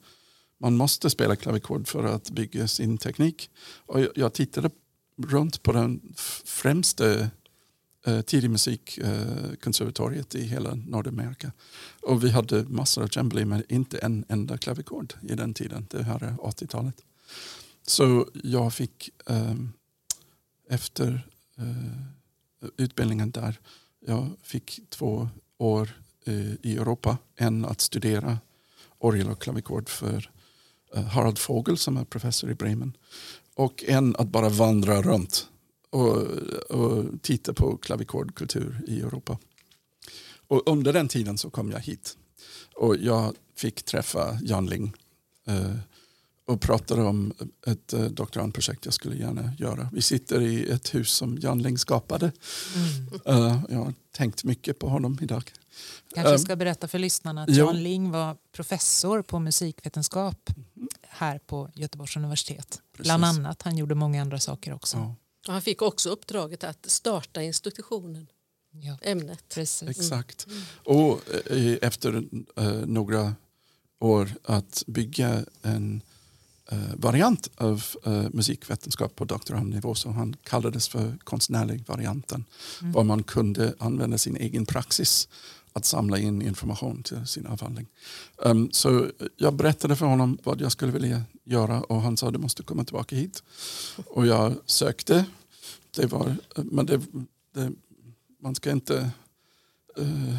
man 0.60 0.76
måste 0.76 1.10
spela 1.10 1.36
klavikord 1.36 1.88
för 1.88 2.04
att 2.04 2.30
bygga 2.30 2.68
sin 2.68 2.98
teknik. 2.98 3.50
Och 3.86 4.00
jag 4.14 4.32
tittade 4.32 4.70
runt 5.26 5.62
på 5.62 5.72
den 5.72 6.14
främsta 6.44 7.30
eh, 8.06 8.20
tidig 8.20 8.50
musikkonservatoriet 8.50 10.34
eh, 10.34 10.40
i 10.40 10.44
hela 10.44 10.74
Nordamerika. 10.74 11.52
Och 12.02 12.24
vi 12.24 12.30
hade 12.30 12.64
massor 12.64 13.02
av 13.02 13.08
cembali 13.08 13.44
men 13.44 13.62
inte 13.68 13.98
en 13.98 14.24
enda 14.28 14.58
klavikord 14.58 15.14
i 15.28 15.34
den 15.34 15.54
tiden. 15.54 15.86
Det 15.90 16.02
här 16.02 16.22
är 16.22 16.32
80-talet. 16.32 17.04
Så 17.86 18.28
jag 18.44 18.74
fick 18.74 19.10
eh, 19.26 19.54
efter 20.68 21.26
eh, 21.58 22.66
utbildningen 22.76 23.30
där, 23.30 23.60
jag 24.06 24.30
fick 24.42 24.80
två 24.88 25.28
år 25.58 25.90
eh, 26.24 26.52
i 26.62 26.76
Europa. 26.76 27.18
En 27.36 27.64
att 27.64 27.80
studera 27.80 28.38
orgel 28.98 29.30
och 29.30 29.42
klavikord 29.42 29.88
för 29.88 30.30
eh, 30.94 31.04
Harald 31.04 31.38
Vogel 31.48 31.78
som 31.78 31.96
är 31.96 32.04
professor 32.04 32.50
i 32.50 32.54
Bremen. 32.54 32.96
Och 33.54 33.84
en 33.84 34.16
att 34.16 34.28
bara 34.28 34.48
vandra 34.48 35.02
runt 35.02 35.49
och, 35.90 36.16
och 36.70 37.04
titta 37.22 37.54
på 37.54 37.76
klavikordkultur 37.76 38.80
i 38.86 39.00
Europa. 39.00 39.38
Och 40.48 40.62
under 40.66 40.92
den 40.92 41.08
tiden 41.08 41.38
så 41.38 41.50
kom 41.50 41.70
jag 41.70 41.80
hit 41.80 42.16
och 42.74 42.96
jag 42.96 43.34
fick 43.56 43.82
träffa 43.82 44.38
Jan 44.42 44.66
Ling 44.66 44.92
eh, 45.46 45.76
och 46.46 46.60
pratade 46.60 47.02
om 47.02 47.32
ett 47.66 47.92
eh, 47.92 48.04
doktorandprojekt 48.04 48.84
jag 48.84 48.94
skulle 48.94 49.16
gärna 49.16 49.52
göra. 49.58 49.88
Vi 49.92 50.02
sitter 50.02 50.40
i 50.40 50.70
ett 50.70 50.94
hus 50.94 51.10
som 51.10 51.38
Jan 51.38 51.62
Ling 51.62 51.78
skapade. 51.78 52.32
Mm. 52.76 53.42
Uh, 53.42 53.64
jag 53.68 53.78
har 53.78 53.94
tänkt 54.12 54.44
mycket 54.44 54.78
på 54.78 54.88
honom 54.88 55.18
idag. 55.22 55.52
Kanske 56.14 56.38
ska 56.38 56.56
berätta 56.56 56.88
för 56.88 56.98
lyssnarna 56.98 57.42
att 57.42 57.56
Jan 57.56 57.82
Ling 57.82 58.10
var 58.10 58.36
professor 58.52 59.22
på 59.22 59.38
musikvetenskap 59.38 60.50
här 61.08 61.38
på 61.38 61.70
Göteborgs 61.74 62.16
universitet. 62.16 62.80
Precis. 62.92 63.06
Bland 63.06 63.24
annat. 63.24 63.62
Han 63.62 63.76
gjorde 63.76 63.94
många 63.94 64.22
andra 64.22 64.38
saker 64.38 64.72
också. 64.72 64.96
Ja. 64.96 65.14
Och 65.46 65.52
han 65.52 65.62
fick 65.62 65.82
också 65.82 66.10
uppdraget 66.10 66.64
att 66.64 66.90
starta 66.90 67.42
institutionen. 67.42 68.26
Ja. 68.70 68.98
Ämnet. 69.02 69.44
Precis. 69.48 69.88
Exakt. 69.88 70.46
Mm. 70.46 70.62
Och 70.84 71.20
eh, 71.50 71.78
efter 71.82 72.24
eh, 72.56 72.72
några 72.86 73.34
år 73.98 74.30
att 74.44 74.82
bygga 74.86 75.44
en 75.62 76.02
eh, 76.70 76.78
variant 76.94 77.50
av 77.56 77.84
eh, 78.06 78.24
musikvetenskap 78.30 79.16
på 79.16 79.24
doktorandnivå 79.24 79.94
som 79.94 80.14
han 80.14 80.36
kallades 80.44 80.88
för 80.88 81.18
konstnärlig 81.24 81.84
varianten. 81.86 82.44
Mm. 82.80 82.92
Var 82.92 83.04
man 83.04 83.22
kunde 83.22 83.74
använda 83.78 84.18
sin 84.18 84.36
egen 84.36 84.66
praxis 84.66 85.28
att 85.72 85.84
samla 85.84 86.18
in 86.18 86.42
information 86.42 87.02
till 87.02 87.26
sin 87.26 87.46
avhandling. 87.46 87.86
Um, 88.36 88.72
så 88.72 89.06
jag 89.36 89.54
berättade 89.54 89.96
för 89.96 90.06
honom 90.06 90.38
vad 90.42 90.60
jag 90.60 90.72
skulle 90.72 90.92
vilja 90.92 91.22
göra 91.44 91.80
och 91.80 92.02
han 92.02 92.16
sa 92.16 92.30
du 92.30 92.38
måste 92.38 92.62
komma 92.62 92.84
tillbaka 92.84 93.16
hit. 93.16 93.42
Och 94.06 94.26
jag 94.26 94.54
sökte. 94.66 95.24
Det 95.96 96.06
var, 96.06 96.28
eh, 96.28 96.64
men 96.64 96.86
det, 96.86 97.00
det, 97.54 97.72
man 98.40 98.54
ska 98.54 98.70
inte 98.70 99.10
uh, 99.98 100.36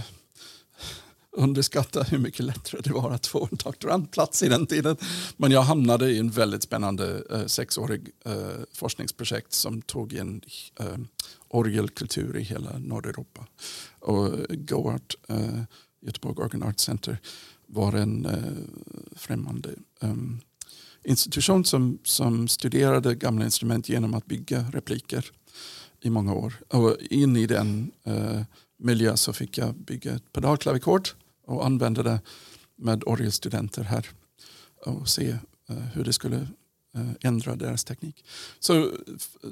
underskatta 1.38 2.04
hur 2.04 2.18
mycket 2.18 2.46
lättare 2.46 2.82
det 2.84 2.94
var 2.94 3.12
att 3.12 3.28
få 3.28 3.48
en 3.52 3.58
doktorandplats 3.64 4.44
i 4.44 4.50
den 4.50 4.66
tiden. 4.66 4.98
Men 5.38 5.52
jag 5.52 5.62
hamnade 5.62 6.12
i 6.12 6.20
en 6.20 6.30
väldigt 6.30 6.64
spännande 6.64 7.24
eh, 7.32 7.46
sexårig 7.46 8.10
eh, 8.26 8.34
forskningsprojekt 8.74 9.54
som 9.54 9.82
tog 9.82 10.14
in 10.14 10.42
eh, 10.80 10.98
orgelkultur 11.48 12.38
i 12.38 12.44
hela 12.44 12.78
Nordeuropa. 12.78 13.46
Och 14.00 14.32
Goart, 14.50 15.16
eh, 15.28 15.62
Göteborg 16.02 16.38
Organ 16.38 16.64
Art 16.64 16.80
Center, 16.80 17.18
var 17.68 17.94
en 17.94 18.26
eh, 18.26 19.16
främmande 19.16 19.70
eh, 20.02 20.16
institution 21.04 21.66
som, 21.66 22.00
som 22.04 22.48
studerade 22.48 23.16
gamla 23.16 23.46
instrument 23.46 23.90
genom 23.90 24.14
att 24.14 24.26
bygga 24.26 24.66
repliker 24.74 25.32
i 26.02 26.10
många 26.10 26.34
år. 26.34 26.54
Och 26.68 26.98
in 27.10 27.38
i 27.38 27.48
den 27.48 27.92
uh, 28.08 28.42
miljö 28.78 29.18
så 29.18 29.34
fick 29.34 29.58
jag 29.58 29.76
bygga 29.76 30.14
ett 30.14 30.34
pedalklavikord 30.34 31.10
och 31.46 31.66
använde 31.66 32.04
det 32.04 32.20
med 32.76 33.04
orgelstudenter 33.06 33.84
här 33.84 34.10
och 34.86 35.10
se 35.10 35.38
uh, 35.70 35.78
hur 35.78 36.04
det 36.04 36.14
skulle 36.14 36.38
uh, 36.98 37.12
ändra 37.22 37.56
deras 37.56 37.84
teknik. 37.84 38.26
Så, 38.60 38.92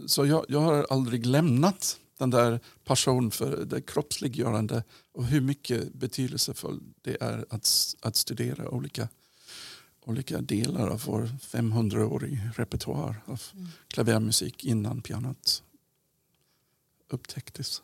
så 0.05 0.25
jag, 0.25 0.45
jag 0.47 0.59
har 0.59 0.87
aldrig 0.89 1.25
lämnat 1.25 1.99
den 2.17 2.29
där 2.29 2.59
passion 2.83 3.31
för 3.31 3.65
det 3.65 3.81
kroppsliggörande 3.81 4.83
och 5.13 5.25
hur 5.25 5.41
mycket 5.41 5.93
betydelsefullt 5.93 6.83
det 7.01 7.17
är 7.21 7.45
att, 7.49 7.95
att 8.01 8.15
studera 8.15 8.69
olika 8.69 9.07
olika 10.09 10.41
delar 10.41 10.87
av 10.87 11.03
vår 11.05 11.31
500-årig 11.41 12.41
repertoar 12.55 13.21
av 13.25 13.41
mm. 13.53 13.67
klavermusik 13.87 14.63
innan 14.63 15.01
pianot 15.01 15.63
upptäcktes. 17.07 17.81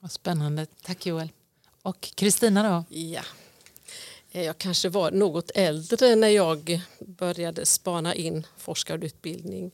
Vad 0.00 0.12
spännande. 0.12 0.66
Tack 0.82 1.06
Joel. 1.06 1.32
Och 1.82 2.00
Kristina 2.14 2.62
då? 2.62 2.96
Ja. 2.96 3.22
Eh, 4.32 4.44
jag 4.44 4.58
kanske 4.58 4.88
var 4.88 5.10
något 5.10 5.50
äldre 5.54 6.16
när 6.16 6.28
jag 6.28 6.80
började 7.00 7.66
spana 7.66 8.14
in 8.14 8.46
forskarutbildning. 8.56 9.70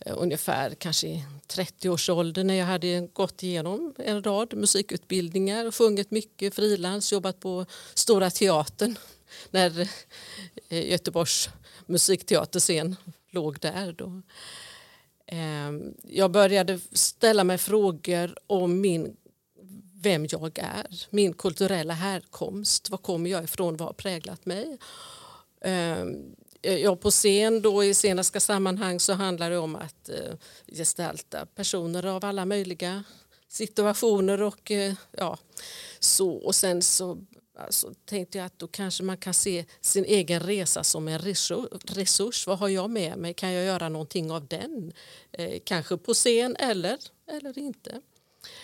Eh, 0.00 0.14
ungefär 0.16 0.74
kanske 0.74 1.06
i 1.06 1.24
30-årsåldern 1.48 2.46
när 2.46 2.54
jag 2.54 2.66
hade 2.66 3.08
gått 3.12 3.42
igenom 3.42 3.94
en 3.98 4.22
rad 4.22 4.54
musikutbildningar 4.54 5.66
och 5.66 5.74
sjungit 5.74 6.10
mycket 6.10 6.54
frilans, 6.54 7.12
jobbat 7.12 7.40
på 7.40 7.66
Stora 7.94 8.30
Teatern 8.30 8.96
när 9.50 9.88
eh, 10.68 10.90
Göteborgs 10.90 11.48
musikteaterscen 11.86 12.96
låg 13.30 13.58
där. 13.60 13.92
Då. 13.92 14.22
Ehm, 15.26 15.94
jag 16.02 16.30
började 16.30 16.80
ställa 16.92 17.44
mig 17.44 17.58
frågor 17.58 18.34
om 18.46 18.80
min, 18.80 19.16
vem 20.02 20.26
jag 20.30 20.58
är, 20.58 21.06
min 21.10 21.32
kulturella 21.32 21.94
härkomst. 21.94 22.90
Var 22.90 22.98
kommer 22.98 23.30
jag 23.30 23.44
ifrån? 23.44 23.76
Vad 23.76 23.88
har 23.88 23.92
präglat 23.92 24.46
mig? 24.46 24.78
Ehm, 25.60 26.34
ja, 26.62 26.96
på 26.96 27.10
scen 27.10 27.62
då 27.62 27.84
i 27.84 27.94
sceniska 27.94 28.40
sammanhang 28.40 29.00
så 29.00 29.12
handlar 29.12 29.50
det 29.50 29.58
om 29.58 29.76
att 29.76 30.08
eh, 30.08 30.34
gestalta 30.66 31.46
personer 31.46 32.06
av 32.06 32.24
alla 32.24 32.44
möjliga 32.44 33.04
situationer 33.48 34.42
och 34.42 34.70
eh, 34.70 34.94
ja, 35.10 35.38
så. 35.98 36.30
Och 36.30 36.54
sen 36.54 36.82
så 36.82 37.18
alltså, 37.58 37.94
tänkte 38.04 38.38
jag 38.38 38.44
att 38.44 38.58
då 38.58 38.66
kanske 38.66 39.02
man 39.02 39.16
kan 39.16 39.34
se 39.34 39.64
sin 39.80 40.04
egen 40.04 40.40
resa 40.40 40.84
som 40.84 41.08
en 41.08 41.18
resurs. 41.86 42.46
Vad 42.46 42.58
har 42.58 42.68
jag 42.68 42.90
med 42.90 43.18
mig? 43.18 43.34
Kan 43.34 43.52
jag 43.52 43.64
göra 43.64 43.88
någonting 43.88 44.30
av 44.30 44.46
den? 44.46 44.92
Eh, 45.32 45.60
kanske 45.64 45.96
på 45.96 46.14
scen 46.14 46.56
eller, 46.56 46.98
eller 47.26 47.58
inte. 47.58 48.00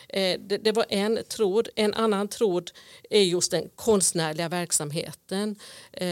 Eh, 0.09 0.40
det, 0.40 0.59
det, 0.59 0.73
var 0.73 0.87
en 0.88 1.18
tråd. 1.28 1.68
En 1.76 1.95
annan 1.95 2.28
tråd 2.28 2.71
är 3.11 3.23
just 3.23 3.50
den 3.50 3.68
konstnärliga 3.75 4.49
verksamheten. 4.49 5.56
Eh, 5.92 6.09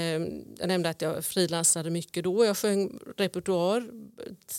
jag 0.58 0.68
nämnde 0.68 0.88
att 0.88 1.02
jag 1.02 1.24
frilansade 1.24 1.90
mycket 1.90 2.24
då. 2.24 2.44
Jag 2.44 2.56
sjöng 2.56 2.98
repertoar, 3.16 3.88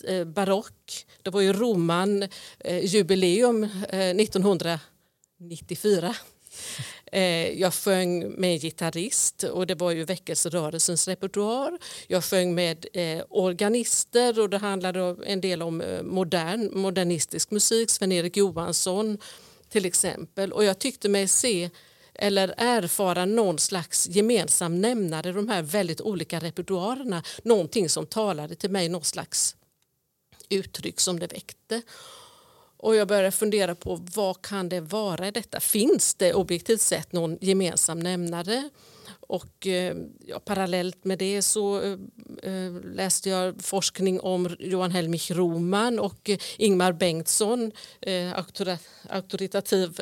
eh, 0.08 0.26
barock. 0.26 1.06
Det 1.22 1.30
var 1.30 1.42
ju 1.42 1.54
Roman 1.54 2.24
eh, 2.60 2.86
jubileum 2.86 3.64
eh, 3.64 4.10
1994 4.10 6.16
Eh, 7.16 7.60
jag 7.60 7.74
sjöng 7.74 8.32
med 8.32 8.54
en 8.54 8.60
gitarrist 8.60 9.44
och 9.44 9.68
det 9.68 9.76
var 9.76 9.92
ju 9.92 10.04
väckelserörelsens 10.04 11.08
repertoar. 11.08 11.78
Jag 12.08 12.24
sjöng 12.24 12.56
med 12.56 12.86
eh, 12.94 13.24
organister 13.30 14.40
och 14.40 14.50
det 14.50 14.58
handlade 14.58 15.16
en 15.26 15.42
del 15.42 15.62
om 15.62 15.82
eh, 15.82 16.04
modern, 16.04 16.80
modernistisk 16.80 17.52
musik, 17.52 17.90
Sven-Erik 17.90 18.38
Johansson 18.38 19.18
till 19.70 19.86
exempel. 19.86 20.54
Och 20.54 20.64
jag 20.64 20.80
tyckte 20.80 21.10
mig 21.10 21.28
se 21.28 21.70
eller 22.14 22.54
erfara 22.58 23.26
någon 23.26 23.60
slags 23.60 24.08
gemensam 24.08 24.82
nämnare 24.82 25.30
i 25.30 25.34
de 25.34 25.50
här 25.50 25.62
väldigt 25.62 26.02
olika 26.02 26.40
repertoarerna. 26.40 27.24
Någonting 27.44 27.90
som 27.90 28.06
talade 28.06 28.56
till 28.56 28.72
mig, 28.72 28.90
någon 28.90 29.04
slags 29.04 29.56
uttryck 30.50 31.00
som 31.00 31.20
det 31.20 31.28
väckte. 31.28 31.82
Och 32.86 32.96
jag 32.96 33.08
började 33.08 33.32
fundera 33.32 33.76
på 33.76 34.00
vad 34.16 34.42
kan 34.42 34.70
det 34.70 34.82
vara 34.82 35.28
i 35.28 35.32
detta? 35.32 35.60
Finns 35.60 36.16
det 36.16 36.34
objektivt 36.34 36.82
sett 36.82 37.12
någon 37.12 37.38
gemensam 37.42 38.00
nämnare? 38.00 38.70
Och 39.28 39.68
eh, 39.68 39.96
ja, 40.26 40.40
parallellt 40.40 41.06
med 41.06 41.20
det 41.20 41.42
så 41.42 41.82
eh, 41.82 41.98
eh, 42.44 42.74
läste 42.84 43.30
jag 43.30 43.62
forskning 43.62 44.20
om 44.20 44.56
Johan 44.60 44.92
Helmich 44.92 45.32
Roman 45.32 46.00
och 46.00 46.30
eh, 46.30 46.38
Ingmar 46.58 46.94
Bengtsson, 46.94 47.72
auktoritativ 49.10 50.00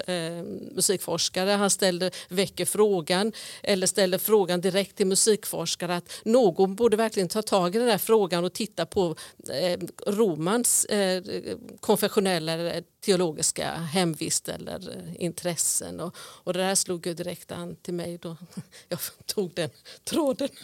musikforskare. 0.72 1.50
Han 1.50 1.70
ställde, 1.70 2.12
väcker 2.30 2.66
frågan, 2.66 3.32
eller 3.64 3.88
ställer 3.88 4.18
frågan 4.18 4.62
direkt 4.62 4.96
till 4.96 5.08
musikforskare 5.08 5.96
att 5.96 6.12
någon 6.26 6.76
borde 6.76 6.98
verkligen 6.98 7.30
ta 7.30 7.42
tag 7.42 7.76
i 7.76 7.80
den 7.80 7.88
här 7.88 7.98
frågan 7.98 8.46
och 8.46 8.54
titta 8.54 8.86
på 8.86 9.16
Romans 10.08 10.88
konfessionella 11.80 12.82
teologiska 13.04 13.72
hemvist 13.72 14.50
eller 14.50 14.90
eh, 14.90 15.24
intressen. 15.24 16.00
Och, 16.00 16.16
och 16.18 16.54
det 16.54 16.60
där 16.60 16.76
slog 16.76 17.08
ju 17.08 17.14
direkt 17.14 17.52
an 17.52 17.76
till 17.76 17.94
mig 17.94 18.18
då 18.22 18.38
jag 18.90 19.00
tog 19.26 19.52
den 19.54 19.70
tråden. 20.04 20.50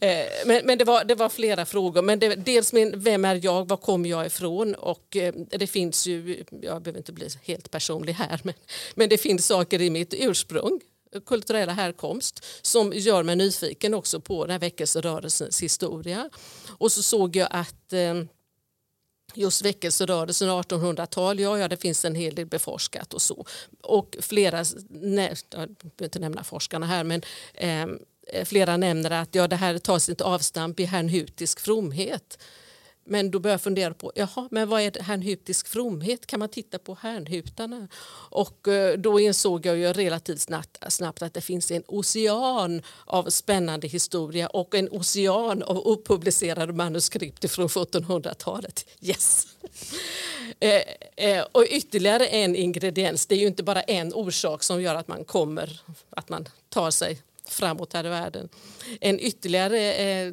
Eh, 0.00 0.26
men 0.46 0.66
men 0.66 0.78
det, 0.78 0.84
var, 0.84 1.04
det 1.04 1.14
var 1.14 1.28
flera 1.28 1.66
frågor. 1.66 2.02
Men 2.02 2.18
det, 2.18 2.34
dels 2.34 2.72
min, 2.72 3.00
vem 3.00 3.24
är 3.24 3.40
jag, 3.44 3.68
var 3.68 3.76
kommer 3.76 4.08
jag 4.08 4.26
ifrån? 4.26 4.74
Och 4.74 5.16
eh, 5.16 5.34
det 5.34 5.66
finns 5.66 6.06
ju, 6.06 6.44
jag 6.50 6.82
behöver 6.82 6.98
inte 6.98 7.12
bli 7.12 7.28
helt 7.42 7.70
personlig 7.70 8.12
här, 8.12 8.40
men, 8.44 8.54
men 8.94 9.08
det 9.08 9.18
finns 9.18 9.46
saker 9.46 9.80
i 9.82 9.90
mitt 9.90 10.14
ursprung 10.14 10.80
kulturella 11.26 11.72
härkomst 11.72 12.44
som 12.62 12.92
gör 12.92 13.22
mig 13.22 13.36
nyfiken 13.36 13.94
också 13.94 14.20
på 14.20 14.44
den 14.44 14.52
här 14.52 14.58
väckelserörelsens 14.58 15.62
historia. 15.62 16.30
Och 16.78 16.92
så 16.92 17.02
såg 17.02 17.36
jag 17.36 17.48
att 17.50 17.92
eh, 17.92 18.14
just 19.34 19.64
väckelserörelsen 19.64 20.48
1800-tal, 20.48 21.40
ja, 21.40 21.58
ja 21.58 21.68
det 21.68 21.76
finns 21.76 22.04
en 22.04 22.14
hel 22.14 22.34
del 22.34 22.46
beforskat 22.46 23.14
och 23.14 23.22
så. 23.22 23.46
Och 23.82 24.16
flera, 24.20 24.64
nej, 24.88 25.34
jag 25.50 25.68
behöver 25.68 26.04
inte 26.04 26.18
nämna 26.18 26.44
forskarna 26.44 26.86
här, 26.86 27.04
men 27.04 27.22
ehm, 27.54 27.98
eh, 28.26 28.44
flera 28.44 28.76
nämner 28.76 29.10
att 29.10 29.34
ja, 29.34 29.48
det 29.48 29.56
här 29.56 29.78
tar 29.78 29.98
sitt 29.98 30.20
avstamp 30.20 30.80
i 30.80 30.84
hernhutisk 30.84 31.60
fromhet. 31.60 32.38
Men 33.04 33.30
då 33.30 33.38
började 33.38 33.54
jag 33.54 33.60
fundera 33.60 33.94
på 33.94 34.12
jaha, 34.14 34.48
men 34.50 34.68
vad 34.68 34.80
är 34.80 35.02
hernhutisk 35.02 35.68
fromhet? 35.68 36.26
Kan 36.26 36.38
man 36.38 36.48
titta 36.48 36.78
på 36.78 36.98
hernhutarna? 37.00 37.88
Och 38.30 38.68
eh, 38.68 38.98
då 38.98 39.20
insåg 39.20 39.66
jag 39.66 39.76
ju 39.76 39.92
relativt 39.92 40.40
snabbt, 40.40 40.92
snabbt 40.92 41.22
att 41.22 41.34
det 41.34 41.40
finns 41.40 41.70
en 41.70 41.82
ocean 41.86 42.82
av 43.04 43.30
spännande 43.30 43.88
historia 43.88 44.46
och 44.46 44.74
en 44.74 44.88
ocean 44.88 45.62
av 45.62 45.78
opublicerade 45.78 46.72
manuskript 46.72 47.50
från 47.50 47.68
1700-talet. 47.68 48.86
Yes! 49.00 49.46
Eh, 50.60 50.82
eh, 51.16 51.44
och 51.52 51.64
ytterligare 51.70 52.26
en 52.26 52.56
ingrediens, 52.56 53.26
det 53.26 53.34
är 53.34 53.38
ju 53.38 53.46
inte 53.46 53.62
bara 53.62 53.82
en 53.82 54.14
orsak 54.14 54.62
som 54.62 54.82
gör 54.82 54.94
att 54.94 55.08
man 55.08 55.24
kommer, 55.24 55.80
att 56.10 56.28
man 56.28 56.48
tar 56.68 56.90
sig 56.90 57.22
framåt 57.48 57.92
här 57.92 58.06
i 58.06 58.08
världen. 58.08 58.48
En 59.00 59.20
ytterligare 59.20 59.94
eh, 59.94 60.32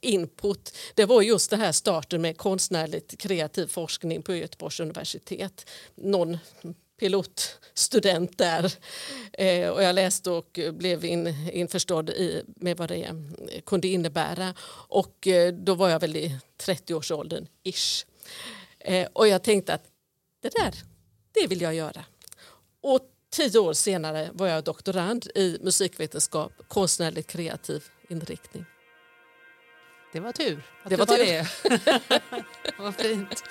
input 0.00 0.76
det 0.94 1.04
var 1.04 1.22
just 1.22 1.50
det 1.50 1.56
här 1.56 1.72
starten 1.72 2.22
med 2.22 2.36
konstnärligt 2.36 3.18
kreativ 3.18 3.66
forskning 3.66 4.22
på 4.22 4.34
Göteborgs 4.34 4.80
universitet. 4.80 5.70
Någon 5.94 6.38
pilotstudent 7.00 8.38
där. 8.38 8.72
Eh, 9.32 9.68
och 9.68 9.82
jag 9.82 9.94
läste 9.94 10.30
och 10.30 10.58
blev 10.72 11.04
in, 11.04 11.26
införstådd 11.52 12.10
i, 12.10 12.42
med 12.46 12.76
vad 12.76 12.88
det 12.88 13.02
eh, 13.04 13.14
kunde 13.66 13.88
innebära. 13.88 14.54
Och 14.88 15.26
eh, 15.26 15.52
då 15.52 15.74
var 15.74 15.88
jag 15.88 16.00
väl 16.00 16.16
i 16.16 16.38
30-årsåldern, 16.58 17.46
ish. 17.62 18.06
Eh, 18.78 19.08
och 19.12 19.28
jag 19.28 19.42
tänkte 19.42 19.74
att 19.74 19.84
det 20.42 20.48
där, 20.48 20.74
det 21.32 21.46
vill 21.46 21.60
jag 21.60 21.74
göra. 21.74 22.04
Och 22.80 23.00
Tio 23.34 23.58
år 23.58 23.72
senare 23.72 24.30
var 24.32 24.46
jag 24.46 24.64
doktorand 24.64 25.26
i 25.34 25.58
musikvetenskap, 25.62 26.52
konstnärligt 26.68 27.26
kreativ 27.26 27.84
inriktning. 28.08 28.64
Det 30.12 30.20
var 30.20 30.32
tur 30.32 30.62
att 30.82 30.90
det 30.90 30.96
var, 30.96 31.06
var 31.06 31.16
tur. 31.16 31.24
det. 31.24 31.46
Vad 32.78 32.94
fint. 32.94 33.44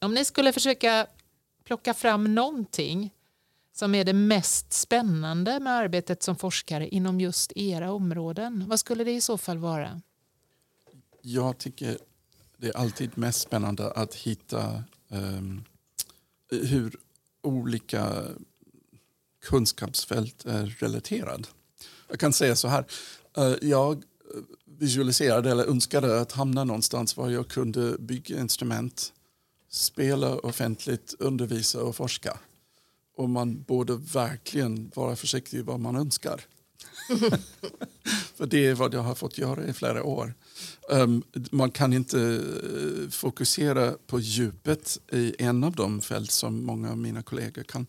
Om 0.00 0.14
ni 0.14 0.24
skulle 0.24 0.52
försöka 0.52 1.06
plocka 1.72 1.94
fram 1.94 2.34
någonting 2.34 3.14
som 3.72 3.94
är 3.94 4.04
det 4.04 4.12
mest 4.12 4.72
spännande 4.72 5.60
med 5.60 5.72
arbetet 5.72 6.22
som 6.22 6.36
forskare 6.36 6.88
inom 6.88 7.20
just 7.20 7.52
era 7.56 7.92
områden, 7.92 8.64
vad 8.68 8.80
skulle 8.80 9.04
det 9.04 9.12
i 9.12 9.20
så 9.20 9.38
fall 9.38 9.58
vara? 9.58 10.00
Jag 11.22 11.58
tycker 11.58 11.98
det 12.56 12.68
är 12.68 12.76
alltid 12.76 13.18
mest 13.18 13.40
spännande 13.40 13.92
att 13.92 14.14
hitta 14.14 14.84
um, 15.08 15.64
hur 16.50 16.96
olika 17.42 18.24
kunskapsfält 19.44 20.44
är 20.44 20.66
relaterade. 20.66 21.44
Jag 22.08 22.20
kan 22.20 22.32
säga 22.32 22.56
så 22.56 22.68
här, 22.68 22.84
uh, 23.38 23.54
jag 23.62 24.02
visualiserade 24.64 25.50
eller 25.50 25.64
önskade 25.64 26.20
att 26.20 26.32
hamna 26.32 26.64
någonstans 26.64 27.16
var 27.16 27.30
jag 27.30 27.48
kunde 27.48 27.98
bygga 27.98 28.40
instrument 28.40 29.12
spela 29.72 30.38
offentligt, 30.38 31.14
undervisa 31.18 31.82
och 31.82 31.96
forska. 31.96 32.38
Och 33.16 33.30
man 33.30 33.62
borde 33.62 33.96
verkligen 33.96 34.92
vara 34.94 35.16
försiktig 35.16 35.64
vad 35.64 35.80
man 35.80 35.96
önskar. 35.96 36.44
För 38.34 38.46
det 38.46 38.66
är 38.66 38.74
vad 38.74 38.94
jag 38.94 39.00
har 39.00 39.14
fått 39.14 39.38
göra 39.38 39.64
i 39.64 39.72
flera 39.72 40.04
år. 40.04 40.34
Um, 40.90 41.22
man 41.50 41.70
kan 41.70 41.92
inte 41.92 42.20
eh, 42.20 43.10
fokusera 43.10 43.94
på 44.06 44.20
djupet 44.20 44.98
i 45.12 45.34
en 45.38 45.64
av 45.64 45.76
de 45.76 46.00
fält 46.00 46.30
som 46.30 46.64
många 46.64 46.90
av 46.90 46.98
mina 46.98 47.22
kollegor 47.22 47.62
kan. 47.62 47.86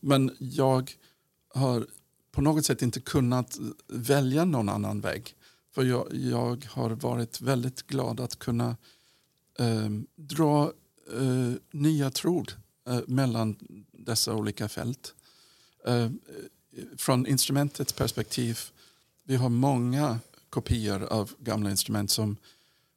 Men 0.00 0.36
jag 0.38 0.92
har 1.54 1.86
på 2.32 2.40
något 2.40 2.66
sätt 2.66 2.82
inte 2.82 3.00
kunnat 3.00 3.58
välja 3.88 4.44
någon 4.44 4.68
annan 4.68 5.00
väg. 5.00 5.34
För 5.74 5.84
jag, 5.84 6.08
jag 6.12 6.66
har 6.70 6.90
varit 6.90 7.40
väldigt 7.40 7.86
glad 7.86 8.20
att 8.20 8.38
kunna 8.38 8.76
um, 9.58 10.06
dra 10.16 10.72
eh, 11.12 11.52
nya 11.70 12.10
tråd 12.10 12.52
eh, 12.88 13.00
mellan 13.06 13.56
dessa 13.92 14.34
olika 14.34 14.68
fält. 14.68 15.14
Eh, 15.86 16.10
från 16.96 17.26
instrumentets 17.26 17.92
perspektiv, 17.92 18.58
vi 19.24 19.36
har 19.36 19.48
många 19.48 20.18
kopior 20.50 21.02
av 21.02 21.32
gamla 21.38 21.70
instrument 21.70 22.10
som, 22.10 22.36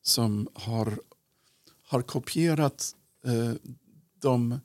som 0.02 0.48
har, 0.54 1.00
har 1.84 2.02
kopierat 2.02 2.96
eh, 3.26 3.54
de 4.22 4.60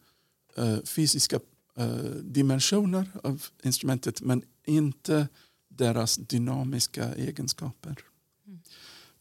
eh, 0.57 0.79
fysiska 0.85 1.41
eh, 1.77 1.97
dimensioner 2.23 3.11
av 3.23 3.47
instrumentet 3.63 4.21
men 4.21 4.43
inte 4.67 5.29
deras 5.69 6.17
dynamiska 6.17 7.15
egenskaper. 7.15 7.99
Mm. 8.47 8.61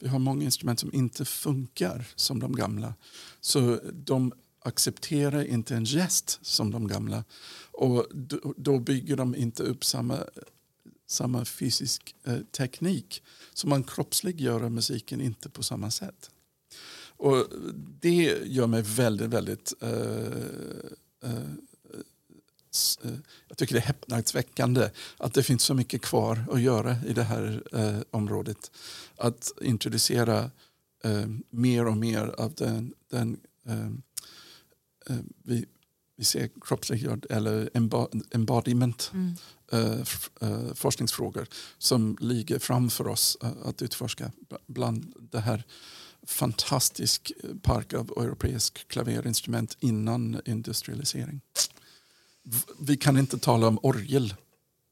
Vi 0.02 0.08
har 0.08 0.18
många 0.18 0.44
instrument 0.44 0.80
som 0.80 0.94
inte 0.94 1.24
funkar 1.24 2.04
som 2.14 2.40
de 2.40 2.56
gamla. 2.56 2.94
Så 3.40 3.80
de 3.92 4.32
accepterar 4.62 5.44
inte 5.44 5.74
en 5.74 5.84
gest 5.84 6.38
som 6.42 6.70
de 6.70 6.88
gamla. 6.88 7.24
Och 7.72 8.06
då, 8.56 8.78
bygger 8.78 9.16
de 9.16 9.34
inte 9.34 9.62
upp 9.62 9.84
samma, 9.84 10.18
samma 11.06 11.44
fysisk 11.44 12.14
eh, 12.24 12.38
teknik. 12.38 13.22
Så 13.54 13.68
man 13.68 13.84
kroppsliggör 13.84 14.68
musiken 14.68 15.20
inte 15.20 15.48
på 15.48 15.62
samma 15.62 15.90
sätt. 15.90 16.30
Och 17.16 17.46
det 18.00 18.38
gör 18.44 18.66
mig 18.66 18.82
väldigt, 18.82 19.30
väldigt 19.30 19.72
eh, 19.80 19.90
eh, 21.22 21.52
jag 23.48 23.58
tycker 23.58 23.74
det 23.74 23.80
är 23.80 23.86
häpnadsväckande 23.86 24.90
att 25.16 25.34
det 25.34 25.42
finns 25.42 25.62
så 25.62 25.74
mycket 25.74 26.02
kvar 26.02 26.44
att 26.50 26.60
göra 26.60 26.96
i 27.06 27.12
det 27.12 27.22
här 27.22 27.62
uh, 27.74 28.00
området. 28.10 28.70
Att 29.16 29.52
introducera 29.60 30.50
mer 31.50 31.86
och 31.86 31.96
mer 31.96 32.34
av 32.38 32.54
den, 32.54 32.94
den 33.10 33.40
vi, 35.42 35.66
vi 36.16 36.24
ser 36.24 36.50
kroppsliggörd 36.60 37.26
eller 37.30 37.70
embodiment 38.30 39.12
mm. 39.14 39.34
uh, 39.72 40.74
forskningsfrågor 40.74 41.46
som 41.78 42.16
ligger 42.20 42.58
framför 42.58 43.08
oss 43.08 43.38
att 43.64 43.82
utforska 43.82 44.32
bland 44.66 45.14
det 45.30 45.40
här 45.40 45.64
fantastisk 46.26 47.32
park 47.62 47.92
av 47.92 48.10
europeisk 48.16 48.88
klaverinstrument 48.88 49.76
innan 49.80 50.40
industrialisering. 50.44 51.40
Vi 52.78 52.96
kan 52.96 53.18
inte 53.18 53.38
tala 53.38 53.68
om 53.68 53.78
orgel. 53.82 54.34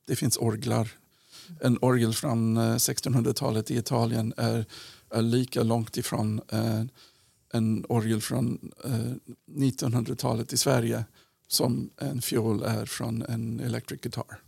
Det 0.07 0.17
finns 0.17 0.37
orglar. 0.37 0.91
En 1.61 1.79
orgel 1.81 2.15
från 2.15 2.57
eh, 2.57 2.75
1600-talet 2.75 3.71
i 3.71 3.77
Italien 3.77 4.35
är, 4.37 4.65
är 5.11 5.23
lika 5.23 5.63
långt 5.63 5.97
ifrån 5.97 6.41
eh, 6.49 6.83
en 7.53 7.85
orgel 7.89 8.21
från 8.21 8.73
eh, 8.85 9.13
1900-talet 9.47 10.53
i 10.53 10.57
Sverige 10.57 11.05
som 11.49 11.91
en 11.97 12.23
fiol 12.23 12.63
är 12.63 12.87
från 12.87 13.23
en 13.23 13.61
electric 13.61 14.01
guitar. 14.01 14.41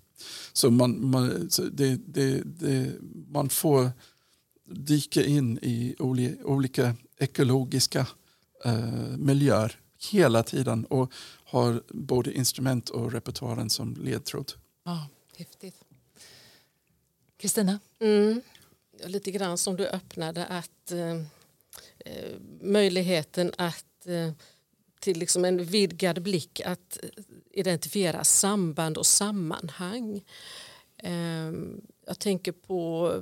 Så 0.53 0.71
man, 0.71 1.11
man, 1.11 1.51
så 1.51 1.63
det, 1.63 2.01
det, 2.07 2.43
det, 2.45 2.93
man 3.29 3.49
får 3.49 3.91
dyka 4.65 5.25
in 5.25 5.59
i 5.63 5.95
olika 6.45 6.95
ekologiska 7.19 8.07
eh, 8.65 9.17
miljöer 9.17 9.79
hela 10.11 10.43
tiden 10.43 10.85
och 10.85 11.13
har 11.53 11.83
både 11.89 12.33
instrument 12.33 12.89
och 12.91 13.13
repertoaren 13.13 13.71
som 13.71 13.95
ledtråd. 13.95 14.53
Ja, 14.85 15.09
häftigt. 15.37 15.85
Kristina? 17.37 17.81
Mm. 17.99 18.43
Lite 19.05 19.31
grann 19.31 19.59
som 19.59 19.77
du 19.77 19.87
öppnade 19.87 20.47
att 20.47 20.93
eh, 20.93 21.23
Eh, 22.05 22.39
möjligheten 22.61 23.53
att 23.59 24.07
eh, 24.07 24.33
till 25.01 25.19
liksom 25.19 25.45
en 25.45 25.65
vidgad 25.65 26.23
blick 26.23 26.61
att 26.61 26.99
identifiera 27.51 28.25
samband 28.25 28.99
och 28.99 29.07
sammanhang. 29.07 30.25
Ehm, 30.97 31.81
jag 32.07 32.19
tänker 32.19 32.53
på 32.53 33.13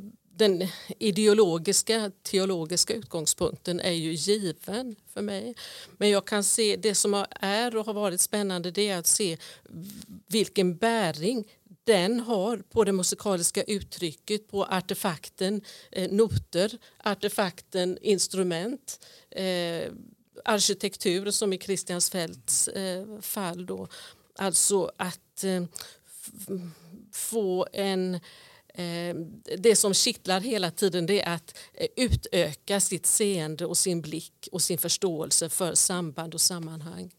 den 0.40 0.68
ideologiska, 0.98 2.12
teologiska 2.22 2.94
utgångspunkten 2.94 3.80
är 3.80 3.92
ju 3.92 4.12
given 4.12 4.96
för 5.14 5.22
mig. 5.22 5.54
Men 5.96 6.10
jag 6.10 6.24
kan 6.24 6.44
se 6.44 6.76
det 6.76 6.94
som 6.94 7.24
är 7.30 7.76
och 7.76 7.86
har 7.86 7.94
varit 7.94 8.20
spännande 8.20 8.70
det 8.70 8.88
är 8.88 8.98
att 8.98 9.06
se 9.06 9.38
vilken 10.26 10.76
bäring 10.76 11.44
den 11.84 12.20
har 12.20 12.56
på 12.56 12.84
det 12.84 12.92
musikaliska 12.92 13.62
uttrycket, 13.62 14.48
på 14.48 14.64
artefakten 14.64 15.60
eh, 15.92 16.10
noter, 16.10 16.78
artefakten 17.04 17.98
instrument, 18.02 19.06
eh, 19.30 19.92
arkitektur 20.44 21.30
som 21.30 21.52
i 21.52 21.58
Kristiansfeldts 21.58 22.68
eh, 22.68 23.20
fall. 23.20 23.66
Då. 23.66 23.88
Alltså 24.38 24.90
att 24.96 25.44
eh, 25.44 25.64
få 27.12 27.66
en 27.72 28.14
eh, 28.14 28.20
det 29.58 29.76
som 29.76 29.94
kittlar 29.94 30.40
hela 30.40 30.70
tiden 30.70 31.06
det 31.06 31.22
är 31.22 31.34
att 31.34 31.58
eh, 31.74 31.86
utöka 31.96 32.80
sitt 32.80 33.06
seende 33.06 33.66
och 33.66 33.76
sin 33.76 34.00
blick 34.00 34.48
och 34.52 34.62
sin 34.62 34.78
förståelse 34.78 35.48
för 35.48 35.74
samband 35.74 36.34
och 36.34 36.40
sammanhang. 36.40 37.10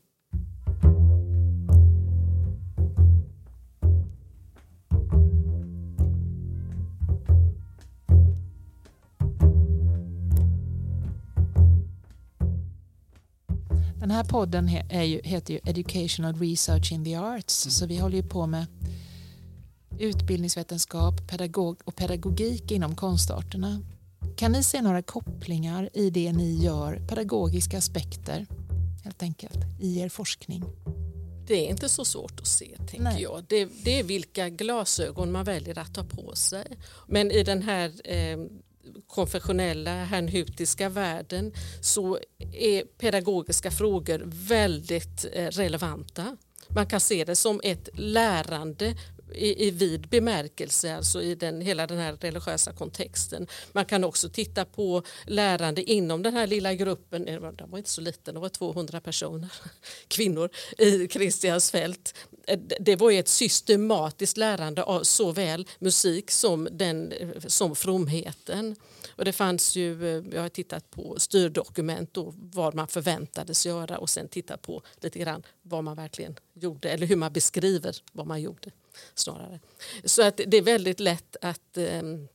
Den 14.01 14.11
här 14.11 14.23
podden 14.23 14.67
ju, 15.07 15.21
heter 15.23 15.53
ju 15.53 15.59
Educational 15.63 16.35
Research 16.35 16.91
in 16.91 17.05
the 17.05 17.15
Arts 17.15 17.65
mm. 17.65 17.71
så 17.71 17.85
vi 17.85 17.97
håller 17.97 18.17
ju 18.17 18.23
på 18.23 18.47
med 18.47 18.65
utbildningsvetenskap 20.01 21.27
pedagog 21.27 21.79
och 21.83 21.95
pedagogik 21.95 22.71
inom 22.71 22.95
konstarterna. 22.95 23.81
Kan 24.35 24.51
ni 24.51 24.63
se 24.63 24.81
några 24.81 25.01
kopplingar 25.01 25.89
i 25.93 26.09
det 26.09 26.33
ni 26.33 26.63
gör, 26.63 27.01
pedagogiska 27.09 27.77
aspekter 27.77 28.47
helt 29.03 29.23
enkelt, 29.23 29.59
i 29.79 29.99
er 29.99 30.09
forskning? 30.09 30.63
Det 31.47 31.65
är 31.65 31.69
inte 31.69 31.89
så 31.89 32.05
svårt 32.05 32.39
att 32.39 32.47
se, 32.47 32.77
tänker 32.77 33.01
Nej. 33.01 33.21
jag. 33.21 33.43
Det, 33.47 33.69
det, 33.83 33.99
är 33.99 34.03
vilka 34.03 34.49
glasögon 34.49 35.31
man 35.31 35.45
väljer 35.45 35.79
att 35.79 35.93
ta 35.93 36.03
på 36.03 36.35
sig. 36.35 36.77
Men 37.07 37.31
i 37.31 37.43
den 37.43 37.61
här 37.61 37.91
eh, 38.03 38.37
konfessionella 39.07 40.03
hernhutiska 40.03 40.89
världen 40.89 41.53
så 41.81 42.19
är 42.53 42.83
pedagogiska 42.83 43.71
frågor 43.71 44.23
väldigt 44.25 45.25
eh, 45.33 45.47
relevanta. 45.47 46.37
Man 46.69 46.85
kan 46.85 46.99
se 46.99 47.25
det 47.25 47.35
som 47.35 47.61
ett 47.63 47.89
lärande 47.93 48.95
i, 49.36 49.67
i 49.67 49.72
vid 49.72 50.10
bemärkelse, 50.10 50.96
alltså 50.96 51.22
i 51.22 51.36
den, 51.36 51.62
hela 51.62 51.88
den 51.88 51.98
här 51.98 52.17
religiösa 52.22 52.74
kontexten. 52.74 53.48
Man 53.72 53.86
kan 53.86 54.04
också 54.04 54.30
titta 54.30 54.65
på 54.65 55.04
lärande 55.26 55.91
inom 55.91 56.24
den 56.24 56.34
här 56.34 56.48
lilla 56.48 56.74
gruppen, 56.74 57.28
eh, 57.28 57.41
den 57.41 57.72
var 57.72 57.78
inte 57.78 57.89
så 57.89 58.02
liten, 58.02 58.22
eh, 58.28 58.34
det 58.34 58.39
var 58.39 58.50
200 58.50 59.02
personer, 59.02 59.50
kvinnor 60.08 60.50
i 60.78 61.08
Kristiansfält. 61.08 62.15
Det 62.80 62.96
var 62.96 63.12
ett 63.12 63.28
systematiskt 63.28 64.38
lärande 64.38 64.84
av 64.84 65.04
såväl 65.04 65.67
musik 65.80 66.32
som, 66.32 66.67
den, 66.72 67.12
eh, 67.12 67.30
som 67.48 67.76
fromheten. 67.76 68.76
Och 69.15 69.26
det 69.26 69.34
fanns 69.34 69.76
ju, 69.76 70.24
jag 70.34 70.41
har 70.41 70.50
tittat 70.50 70.91
på 70.91 71.15
styrdokument 71.20 72.17
och 72.17 72.34
vad 72.38 72.76
man 72.76 72.88
förväntades 72.88 73.65
göra 73.65 73.98
och 73.98 74.10
sen 74.10 74.28
tittat 74.28 74.62
på 74.62 74.82
lite 75.02 75.20
grann 75.20 75.44
vad 75.62 75.84
man 75.84 75.96
verkligen 75.96 76.36
gjorde 76.54 76.89
eller 76.89 77.08
hur 77.08 77.15
man 77.15 77.34
beskriver 77.34 77.96
vad 78.12 78.28
man 78.28 78.41
gjorde 78.41 78.72
snarare. 79.15 79.60
Så 80.04 80.23
att 80.23 80.41
det 80.47 80.58
är 80.58 80.62
väldigt 80.62 80.99
lätt 80.99 81.36
att, 81.41 81.77
ehm, 81.77 82.27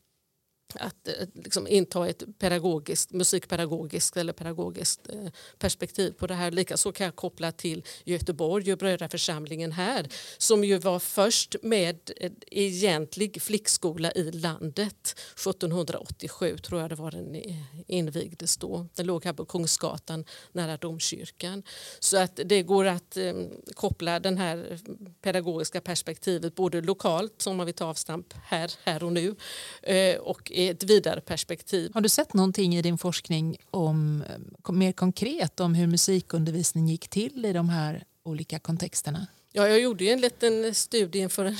att 0.74 1.08
eh, 1.08 1.14
liksom 1.34 1.66
inta 1.66 2.08
ett 2.08 2.38
pedagogiskt, 2.38 3.12
musikpedagogiskt 3.12 4.16
eller 4.16 4.32
pedagogiskt 4.32 5.08
eh, 5.08 5.30
perspektiv 5.58 6.10
på 6.10 6.26
det 6.26 6.34
här. 6.34 6.50
Likaså 6.50 6.92
kan 6.92 7.04
jag 7.04 7.16
koppla 7.16 7.52
till 7.52 7.84
Göteborg 8.04 8.72
och 8.72 8.78
Brödraförsamlingen 8.78 9.72
här 9.72 10.08
som 10.38 10.64
ju 10.64 10.78
var 10.78 10.98
först 10.98 11.56
med 11.62 12.10
egentlig 12.50 13.42
flickskola 13.42 14.12
i 14.12 14.32
landet. 14.32 15.20
1787 15.34 16.58
tror 16.58 16.80
jag 16.80 16.90
det 16.90 16.94
var 16.94 17.10
den 17.10 17.34
eh, 17.34 17.54
invigdes 17.86 18.56
då. 18.56 18.86
Den 18.94 19.06
låg 19.06 19.24
här 19.24 19.32
på 19.32 19.44
Kungsgatan 19.44 20.24
nära 20.52 20.76
domkyrkan. 20.76 21.62
Så 21.98 22.18
att 22.18 22.40
det 22.44 22.62
går 22.62 22.84
att 22.84 23.16
eh, 23.16 23.34
koppla 23.74 24.20
det 24.20 24.36
här 24.36 24.78
pedagogiska 25.22 25.80
perspektivet 25.80 26.54
både 26.54 26.80
lokalt 26.80 27.42
som 27.42 27.56
man 27.56 27.66
vill 27.66 27.74
ta 27.74 27.84
avstamp 27.84 28.34
här, 28.44 28.72
här 28.84 29.04
och 29.04 29.12
nu 29.12 29.34
eh, 29.82 30.16
och 30.16 30.52
i 30.56 30.68
ett 30.68 30.84
vidare 30.84 31.20
perspektiv. 31.20 31.90
Har 31.94 32.00
du 32.00 32.08
sett 32.08 32.34
någonting 32.34 32.76
i 32.76 32.82
din 32.82 32.98
forskning 32.98 33.56
om, 33.70 34.24
eh, 34.66 34.72
mer 34.72 34.92
konkret 34.92 35.60
om 35.60 35.74
hur 35.74 35.86
musikundervisning 35.86 36.88
gick 36.88 37.08
till 37.08 37.44
i 37.44 37.52
de 37.52 37.68
här 37.68 38.04
olika 38.22 38.58
kontexterna? 38.58 39.26
Ja, 39.52 39.68
jag 39.68 39.80
gjorde 39.80 40.04
en 40.04 40.20
liten 40.20 40.74
studie 40.74 41.18
inför 41.18 41.44
en 41.44 41.56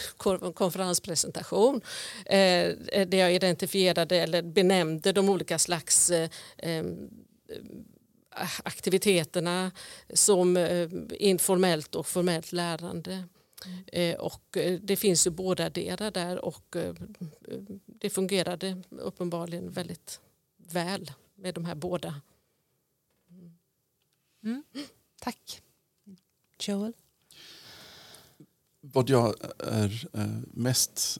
konferenspresentation 0.54 1.80
eh, 2.26 2.76
där 3.06 3.14
jag 3.14 3.34
identifierade 3.34 4.16
eller 4.16 4.42
benämnde 4.42 5.12
de 5.12 5.28
olika 5.28 5.58
slags 5.58 6.10
eh, 6.10 6.30
eh 6.58 6.84
aktiviteterna 8.62 9.72
som 10.14 10.56
eh, 10.56 10.88
informellt 11.10 11.94
och 11.94 12.06
formellt 12.06 12.52
lärande. 12.52 13.24
Eh, 13.86 14.14
och 14.14 14.56
eh, 14.56 14.80
det 14.82 14.96
finns 14.96 15.26
ju 15.26 15.30
båda 15.30 15.70
delar 15.70 16.10
där 16.10 16.44
och 16.44 16.76
eh, 16.76 16.94
det 18.00 18.10
fungerade 18.10 18.82
uppenbarligen 18.90 19.70
väldigt 19.70 20.20
väl 20.56 21.12
med 21.34 21.54
de 21.54 21.64
här 21.64 21.74
båda. 21.74 22.20
Mm. 24.42 24.64
Tack. 25.20 25.62
Joel? 26.60 26.92
Vad 28.80 29.10
jag 29.10 29.34
är 29.58 30.06
mest 30.58 31.18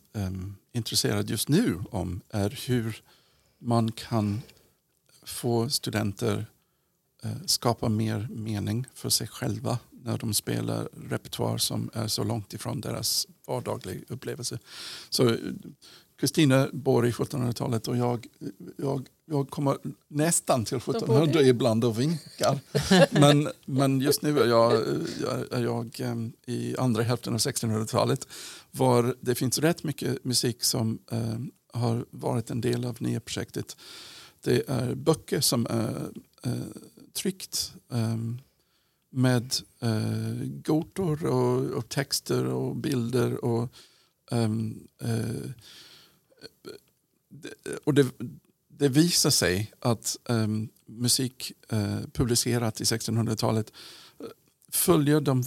intresserad 0.72 1.30
just 1.30 1.48
nu 1.48 1.82
om 1.90 2.20
är 2.28 2.50
hur 2.66 3.02
man 3.58 3.92
kan 3.92 4.42
få 5.22 5.70
studenter 5.70 6.46
skapa 7.46 7.88
mer 7.88 8.28
mening 8.30 8.86
för 8.94 9.08
sig 9.08 9.26
själva 9.28 9.78
när 9.90 10.18
de 10.18 10.34
spelar 10.34 10.88
repertoar 11.08 11.58
som 11.58 11.90
är 11.92 12.08
så 12.08 12.24
långt 12.24 12.54
ifrån 12.54 12.80
deras 12.80 13.26
vardagliga 13.46 14.04
upplevelse. 14.08 14.58
Så 15.10 15.36
Kristina 16.16 16.68
bor 16.72 17.06
i 17.06 17.10
1700-talet 17.10 17.88
och 17.88 17.96
jag, 17.96 18.26
jag, 18.76 19.08
jag 19.26 19.50
kommer 19.50 19.76
nästan 20.08 20.64
till 20.64 20.76
1700 20.76 21.42
ibland 21.42 21.84
och 21.84 22.00
vinkar. 22.00 22.60
Men, 23.10 23.48
men 23.64 24.00
just 24.00 24.22
nu 24.22 24.40
är 24.40 24.46
jag, 24.46 24.72
är 25.50 25.62
jag 25.62 26.00
um, 26.00 26.32
i 26.46 26.76
andra 26.76 27.02
hälften 27.02 27.34
av 27.34 27.38
1600-talet 27.38 28.28
var 28.70 29.16
det 29.20 29.34
finns 29.34 29.58
rätt 29.58 29.84
mycket 29.84 30.24
musik 30.24 30.64
som 30.64 30.98
um, 31.10 31.50
har 31.72 32.04
varit 32.10 32.50
en 32.50 32.60
del 32.60 32.84
av 32.84 32.96
nya 33.02 33.20
projektet. 33.20 33.76
Det 34.44 34.68
är 34.68 34.94
böcker 34.94 35.40
som 35.40 35.66
är 35.66 36.08
uh, 36.46 36.52
tryckt 37.14 37.72
um, 37.88 38.38
med 39.16 39.54
eh, 39.80 40.48
gotor 40.64 41.26
och, 41.26 41.70
och, 41.70 41.88
texter 41.88 42.46
och 42.46 42.76
bilder. 42.76 43.44
Och, 43.44 43.72
um, 44.30 44.88
eh, 45.00 45.50
och 47.84 47.94
det, 47.94 48.06
det 48.68 48.88
visar 48.88 49.30
sig 49.30 49.72
att 49.80 50.16
um, 50.28 50.68
musik 50.86 51.52
uh, 51.72 52.00
publicerat 52.12 52.80
i 52.80 52.84
1600-talet 52.84 53.72
eh, 54.20 54.26
följer 54.72 55.20
de 55.20 55.44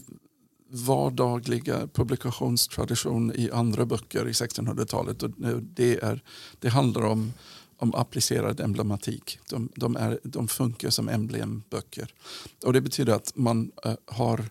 vardagliga 0.72 1.88
publikationstradition 1.88 3.32
i 3.36 3.52
andra 3.52 3.86
böcker 3.86 4.28
i 4.28 4.32
1600-talet. 4.32 5.24
det, 5.62 6.04
är, 6.04 6.24
det 6.60 6.70
handlar 6.70 7.06
om 7.06 7.34
om 7.82 7.96
applicerad 7.96 8.60
emblematik. 8.60 9.40
De, 9.50 9.70
de, 9.76 9.96
är, 9.96 10.20
de 10.24 10.48
funkar 10.48 10.90
som 10.90 11.10
emblemböcker. 11.10 12.14
Och 12.66 12.74
det 12.74 12.82
betyder 12.82 13.14
att 13.14 13.36
man 13.36 13.72
uh, 13.86 13.94
har 14.06 14.50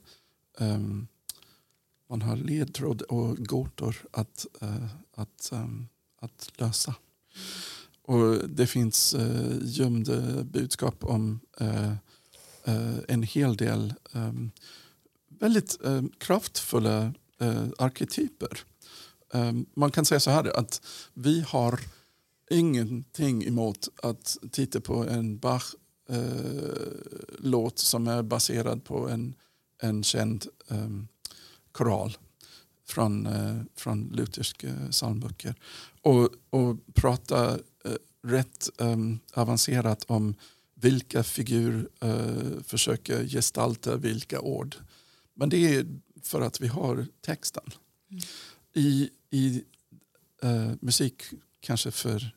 um, 0.59 1.09
man 2.09 2.23
har 2.23 2.37
ledtråd 2.37 3.03
och 3.03 3.37
gåtor 3.37 3.97
att, 4.11 4.47
uh, 4.63 4.87
att, 5.15 5.51
um, 5.53 5.89
att 6.21 6.53
lösa. 6.57 6.95
Och 8.03 8.49
det 8.49 8.67
finns 8.67 9.15
eh, 9.15 9.57
gömda 9.63 10.45
budskap 10.45 11.05
om 11.05 11.41
eh, 11.61 11.93
eh, 12.65 12.97
en 13.09 13.23
hel 13.23 13.57
del 13.57 13.95
ehm, 14.15 14.51
väldigt 15.29 15.79
ehm, 15.85 16.11
kraftfulla 16.19 17.13
eh, 17.41 17.67
arketyper. 17.79 18.59
Ehm, 19.35 19.67
man 19.75 19.91
kan 19.91 20.05
säga 20.05 20.21
så 20.21 20.31
här 20.31 20.59
att 20.59 20.83
vi 21.15 21.41
har 21.41 21.81
ingenting 22.51 23.45
emot 23.45 23.89
att 24.03 24.37
titta 24.51 24.81
på 24.81 25.05
en 25.05 25.39
Bach-låt 25.39 25.79
eh, 27.73 27.83
som 27.83 28.09
är 28.09 28.23
baserad 28.23 28.85
på 28.85 29.09
en, 29.09 29.35
en 29.83 30.05
känd 30.05 30.47
eh, 30.69 30.89
koral 31.73 32.17
från, 32.89 33.27
eh, 33.27 33.63
från 33.77 34.09
lutherska 34.13 34.69
psalmböcker. 34.91 35.55
Och, 36.03 36.29
och 36.51 36.77
prata 36.95 37.55
eh, 37.85 37.93
rätt 38.23 38.69
ehm, 38.79 39.19
avancerat 39.35 40.05
om 40.07 40.35
vilka 40.75 41.23
figur 41.23 41.89
eh, 42.01 42.63
försöker 42.65 43.29
gestalta 43.29 43.97
vilka 43.97 44.41
ord. 44.41 44.77
Men 45.35 45.49
det 45.49 45.75
är 45.75 45.87
för 46.23 46.41
att 46.41 46.61
vi 46.61 46.67
har 46.67 47.07
texten. 47.21 47.65
Mm. 48.11 48.23
I, 48.75 49.11
i 49.31 49.65
uh, 50.45 50.73
musik 50.81 51.23
kanske 51.61 51.91
för 51.91 52.35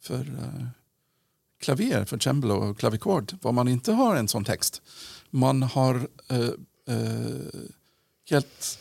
för 0.00 0.28
uh, 0.28 0.66
klaver, 1.60 2.04
för 2.04 2.18
cembalo 2.18 2.54
och 2.54 2.78
klavikord, 2.78 3.36
var 3.42 3.52
man 3.52 3.68
inte 3.68 3.92
har 3.92 4.16
en 4.16 4.28
sån 4.28 4.44
text. 4.44 4.82
Man 5.30 5.62
har 5.62 6.08
uh, 6.32 6.50
uh, 6.90 7.68
helt, 8.30 8.78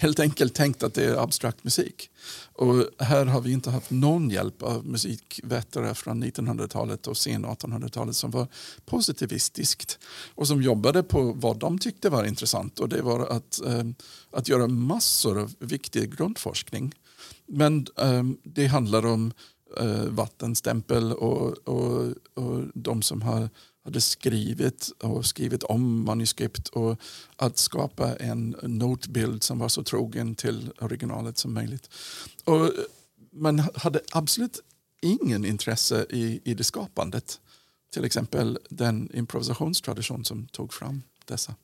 helt 0.00 0.20
enkelt 0.20 0.54
tänkt 0.54 0.82
att 0.82 0.94
det 0.94 1.04
är 1.04 1.22
abstrakt 1.22 1.64
musik. 1.64 2.10
Och 2.52 2.84
här 2.98 3.26
har 3.26 3.40
vi 3.40 3.52
inte 3.52 3.70
haft 3.70 3.90
någon 3.90 4.30
hjälp 4.30 4.62
av 4.62 4.86
musikvetare 4.86 5.94
från 5.94 6.24
1900-talet 6.24 7.06
och 7.06 7.16
sen 7.16 7.46
1800-talet 7.46 8.16
som 8.16 8.30
var 8.30 8.46
positivistiskt 8.86 9.98
och 10.34 10.46
som 10.46 10.62
jobbade 10.62 11.02
på 11.02 11.32
vad 11.32 11.58
de 11.58 11.78
tyckte 11.78 12.10
var 12.10 12.24
intressant 12.24 12.78
och 12.78 12.88
det 12.88 13.02
var 13.02 13.26
att, 13.26 13.60
eh, 13.66 13.84
att 14.30 14.48
göra 14.48 14.66
massor 14.66 15.38
av 15.38 15.54
viktig 15.58 16.16
grundforskning. 16.16 16.94
Men 17.46 17.86
eh, 17.96 18.22
det 18.42 18.66
handlar 18.66 19.06
om 19.06 19.32
Eh, 19.76 20.04
vattenstämpel 20.04 21.12
och, 21.12 21.68
och, 21.68 22.14
och 22.34 22.62
de 22.74 23.02
som 23.02 23.22
har, 23.22 23.50
hade 23.84 24.00
skrivit 24.00 24.90
och 25.02 25.26
skrivit 25.26 25.62
om 25.62 26.04
manuskript 26.04 26.68
och 26.68 27.00
att 27.36 27.58
skapa 27.58 28.16
en 28.16 28.56
notbild 28.62 29.42
som 29.42 29.58
var 29.58 29.68
så 29.68 29.82
trogen 29.82 30.34
till 30.34 30.72
originalet 30.80 31.38
som 31.38 31.54
möjligt. 31.54 31.90
Och 32.44 32.70
man 33.32 33.58
hade 33.74 34.00
absolut 34.12 34.60
ingen 35.00 35.44
intresse 35.44 36.06
i, 36.10 36.40
i 36.44 36.54
det 36.54 36.64
skapandet. 36.64 37.40
Till 37.92 38.04
exempel 38.04 38.58
den 38.70 39.10
improvisationstradition 39.14 40.24
som 40.24 40.46
tog 40.46 40.72
fram 40.72 41.02
dessa 41.24 41.54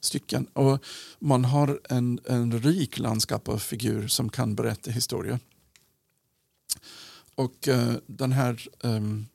stycken. 0.00 0.46
Och 0.46 0.84
man 1.18 1.44
har 1.44 1.80
en, 1.88 2.20
en 2.24 2.60
rik 2.60 2.98
landskap 2.98 3.48
av 3.48 3.58
figurer 3.58 4.08
som 4.08 4.28
kan 4.28 4.54
berätta 4.54 4.90
historier. 4.90 5.38
Och 7.34 7.68
uh, 7.68 7.94
den 8.06 8.32
här 8.32 8.68
um, 8.80 9.26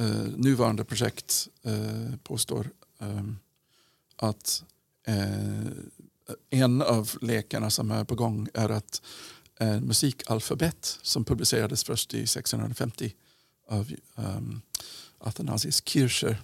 uh, 0.00 0.28
nuvarande 0.36 0.84
projekt 0.84 1.48
uh, 1.66 2.16
påstår 2.22 2.70
um, 2.98 3.38
att 4.16 4.64
en 6.50 6.82
av 6.82 7.10
lekarna 7.20 7.70
som 7.70 7.90
är 7.90 8.04
på 8.04 8.14
gång 8.14 8.48
är 8.54 8.68
att 8.68 9.02
en 9.58 9.84
musikalfabet 9.84 10.98
som 11.02 11.24
publicerades 11.24 11.84
först 11.84 12.14
i 12.14 12.22
1650 12.22 13.14
av 13.68 13.92
um, 14.16 14.60
Athanasius 15.18 15.82
Kircher, 15.84 16.42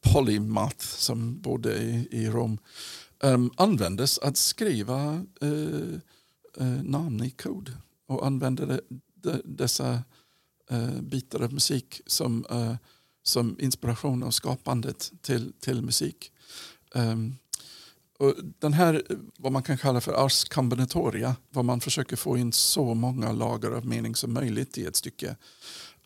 polymath 0.00 0.86
som 0.86 1.40
bodde 1.40 1.78
i, 1.78 2.08
i 2.10 2.28
Rom, 2.28 2.58
um, 3.20 3.50
användes 3.56 4.18
att 4.18 4.36
skriva 4.36 5.24
uh, 5.42 5.94
uh, 6.60 6.82
namn 6.82 7.24
i 7.24 7.30
kod 7.30 7.76
och 8.06 8.26
använde 8.26 8.66
det 8.66 8.80
de, 9.22 9.42
dessa 9.44 10.02
eh, 10.70 11.00
bitar 11.00 11.42
av 11.42 11.52
musik 11.52 12.00
som, 12.06 12.44
eh, 12.50 12.74
som 13.22 13.56
inspiration 13.60 14.22
och 14.22 14.34
skapandet 14.34 15.12
till, 15.22 15.52
till 15.60 15.82
musik. 15.82 16.32
Um, 16.94 17.36
Och 18.20 18.34
den 18.58 18.72
här, 18.72 19.02
vad 19.38 19.52
man 19.52 19.62
kan 19.62 19.78
kalla 19.78 20.00
för 20.00 20.12
ars 20.12 20.44
combinatoria, 20.44 21.36
vad 21.50 21.64
man 21.64 21.80
försöker 21.80 22.16
få 22.16 22.36
in 22.36 22.52
så 22.52 22.94
många 22.94 23.32
lager 23.32 23.70
av 23.70 23.86
mening 23.86 24.14
som 24.14 24.32
möjligt 24.32 24.78
i 24.78 24.84
ett 24.84 24.96
stycke. 24.96 25.36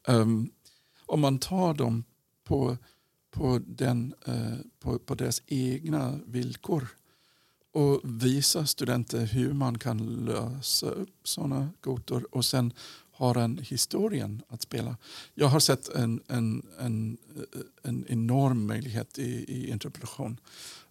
Um, 0.08 0.50
om 1.06 1.20
man 1.20 1.38
tar 1.38 1.74
dem 1.74 2.04
på, 2.44 2.76
på, 3.30 3.60
den, 3.66 4.14
uh, 4.28 4.58
på, 4.80 4.98
på 4.98 5.14
deras 5.14 5.42
egna 5.46 6.20
villkor 6.26 6.88
och 7.72 8.00
visar 8.04 8.64
studenter 8.64 9.26
hur 9.26 9.52
man 9.52 9.78
kan 9.78 9.98
lösa 10.24 10.86
upp 10.86 11.28
sådana 11.28 11.70
gåtor 11.80 12.26
och 12.30 12.44
sen 12.44 12.72
har 13.16 13.34
en 13.34 13.58
historien 13.58 14.42
att 14.48 14.62
spela. 14.62 14.96
Jag 15.34 15.48
har 15.48 15.60
sett 15.60 15.88
en, 15.88 16.22
en, 16.28 16.66
en, 16.78 17.18
en 17.82 18.06
enorm 18.08 18.66
möjlighet 18.66 19.18
i, 19.18 19.44
i 19.48 19.70
interpretation. 19.70 20.40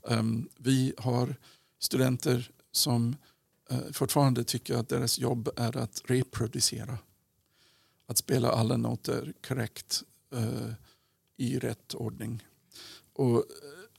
Um, 0.02 0.20
ehm, 0.20 0.50
vi 0.58 0.94
har 0.98 1.36
studenter 1.80 2.52
som 2.72 3.16
uh, 3.72 3.92
fortfarande 3.92 4.44
tycker 4.44 4.76
att 4.76 4.90
deras 4.90 5.20
jobb 5.20 5.50
är 5.56 5.78
att 5.78 6.02
reproducera. 6.06 6.98
Att 8.08 8.18
spela 8.18 8.52
alla 8.52 8.78
noter 8.78 9.34
korrekt 9.48 10.04
uh, 10.36 10.74
i 11.38 11.60
rätt 11.60 11.94
ordning. 11.94 12.44
Och 13.14 13.38
eh, 13.38 13.44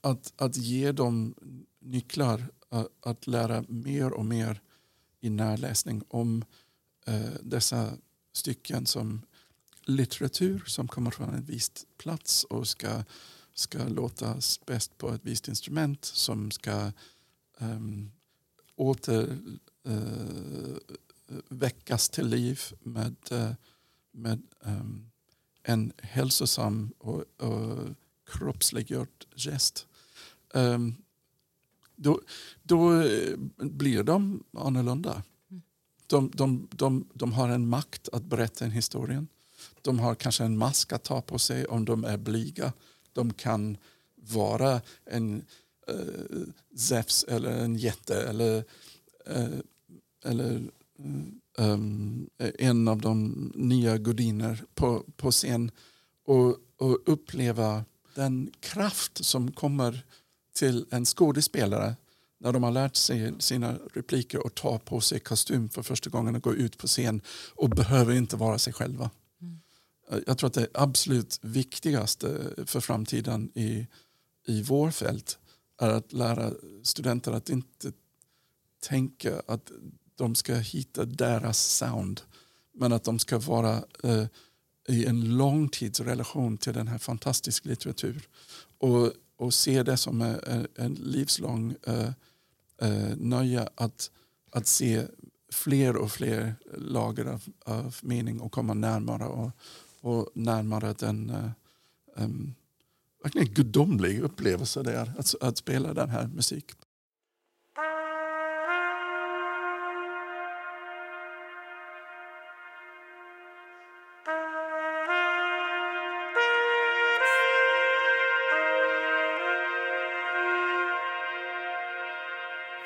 att, 0.01 0.33
att 0.37 0.57
ge 0.57 0.91
dem 0.91 1.35
nycklar 1.79 2.47
uh, 2.73 2.85
att 3.01 3.27
lära 3.27 3.63
mer 3.67 4.13
och 4.13 4.25
mer 4.25 4.61
i 5.21 5.29
närläsning 5.29 6.03
om 6.07 6.45
dessa 7.41 7.97
stycken 8.35 8.85
som 8.85 9.21
litteratur 9.85 10.63
som 10.65 10.87
kommer 10.87 11.11
från 11.11 11.33
en 11.33 11.45
viss 11.45 11.71
plats 11.97 12.43
och 12.43 12.67
ska, 12.67 13.03
ska 13.53 13.83
låtas 13.87 14.59
bäst 14.65 14.97
på 14.97 15.09
ett 15.09 15.21
visst 15.23 15.47
instrument 15.47 16.05
som 16.05 16.51
ska 16.51 16.91
um, 17.59 18.11
åter 18.75 19.37
uh, 19.87 20.77
väckas 21.49 22.09
till 22.09 22.27
liv 22.27 22.61
med, 22.79 23.15
uh, 23.31 23.51
med 24.11 24.41
um, 24.59 25.11
en 25.63 25.93
hälsosam 25.97 26.93
och, 26.97 27.23
och 27.37 27.87
kroppsliggjord 28.25 29.25
gest. 29.35 29.87
Um, 30.53 30.95
då, 31.95 32.21
då 32.63 33.01
eh, 33.01 33.37
blir 33.57 34.03
de 34.03 34.43
annorlunda. 34.57 35.23
De, 36.07 36.31
de, 36.33 36.67
de, 36.71 37.07
de 37.13 37.33
har 37.33 37.49
en 37.49 37.67
makt 37.67 38.09
att 38.11 38.23
berätta 38.23 38.65
en 38.65 38.71
historia. 38.71 39.25
De 39.81 39.99
har 39.99 40.15
kanske 40.15 40.43
en 40.43 40.57
mask 40.57 40.93
att 40.93 41.03
ta 41.03 41.21
på 41.21 41.39
sig 41.39 41.65
om 41.65 41.85
de 41.85 42.03
är 42.03 42.17
blyga. 42.17 42.73
De 43.13 43.33
kan 43.33 43.77
vara 44.15 44.81
en 45.05 45.43
uh, 45.91 46.47
Zeus 46.75 47.25
eller 47.27 47.51
en 47.51 47.75
jätte 47.75 48.21
eller, 48.29 48.63
uh, 49.29 49.59
eller 50.25 50.63
um, 51.57 52.29
en 52.39 52.87
av 52.87 53.01
de 53.01 53.51
nya 53.55 53.97
gudinnor 53.97 54.65
på, 54.73 55.03
på 55.17 55.31
scen 55.31 55.71
och, 56.25 56.57
och 56.77 56.99
uppleva 57.05 57.85
den 58.15 58.51
kraft 58.59 59.25
som 59.25 59.51
kommer 59.51 60.05
till 60.53 60.85
en 60.89 61.05
skådespelare 61.05 61.95
när 62.39 62.53
de 62.53 62.63
har 62.63 62.71
lärt 62.71 62.95
sig 62.95 63.33
sina 63.39 63.77
repliker 63.93 64.45
och 64.45 64.55
tar 64.55 64.77
på 64.77 65.01
sig 65.01 65.19
kostym 65.19 65.69
för 65.69 65.83
första 65.83 66.09
gången 66.09 66.35
och 66.35 66.43
går 66.43 66.55
ut 66.55 66.77
på 66.77 66.87
scen 66.87 67.21
och 67.55 67.69
behöver 67.69 68.13
inte 68.13 68.35
vara 68.35 68.57
sig 68.57 68.73
själva. 68.73 69.09
Mm. 69.41 69.59
Jag 70.27 70.37
tror 70.37 70.47
att 70.47 70.53
det 70.53 70.67
absolut 70.73 71.39
viktigaste 71.41 72.53
för 72.65 72.79
framtiden 72.79 73.51
i, 73.55 73.87
i 74.47 74.61
vår 74.61 74.91
fält 74.91 75.39
är 75.81 75.89
att 75.89 76.13
lära 76.13 76.51
studenter 76.83 77.31
att 77.31 77.49
inte 77.49 77.91
tänka 78.79 79.41
att 79.47 79.71
de 80.15 80.35
ska 80.35 80.55
hitta 80.55 81.05
deras 81.05 81.59
sound 81.59 82.21
men 82.73 82.93
att 82.93 83.03
de 83.03 83.19
ska 83.19 83.39
vara 83.39 83.83
eh, 84.03 84.25
i 84.87 85.05
en 85.05 85.37
långtidsrelation 85.37 86.57
till 86.57 86.73
den 86.73 86.87
här 86.87 86.97
fantastiska 86.97 87.69
litteratur 87.69 88.27
och, 88.77 89.11
och 89.37 89.53
se 89.53 89.83
det 89.83 89.97
som 89.97 90.21
en, 90.21 90.67
en 90.75 90.93
livslång 90.93 91.75
eh, 91.87 92.11
eh, 92.81 93.15
nöje 93.17 93.69
att, 93.75 94.11
att 94.51 94.67
se 94.67 95.07
fler 95.51 95.95
och 95.95 96.11
fler 96.11 96.55
lager 96.77 97.25
av, 97.25 97.43
av 97.65 97.95
mening 98.01 98.39
och 98.39 98.51
komma 98.51 98.73
närmare 98.73 99.25
och, 99.25 99.51
och 100.01 100.29
närmare 100.33 100.93
den 100.99 101.29
eh, 101.29 101.49
um, 102.23 102.55
verkligen 103.23 103.53
gudomlig 103.53 104.19
upplevelse 104.19 104.83
det 104.83 104.93
är 104.93 105.13
att, 105.17 105.35
att 105.41 105.57
spela 105.57 105.93
den 105.93 106.09
här 106.09 106.27
musiken. 106.27 106.77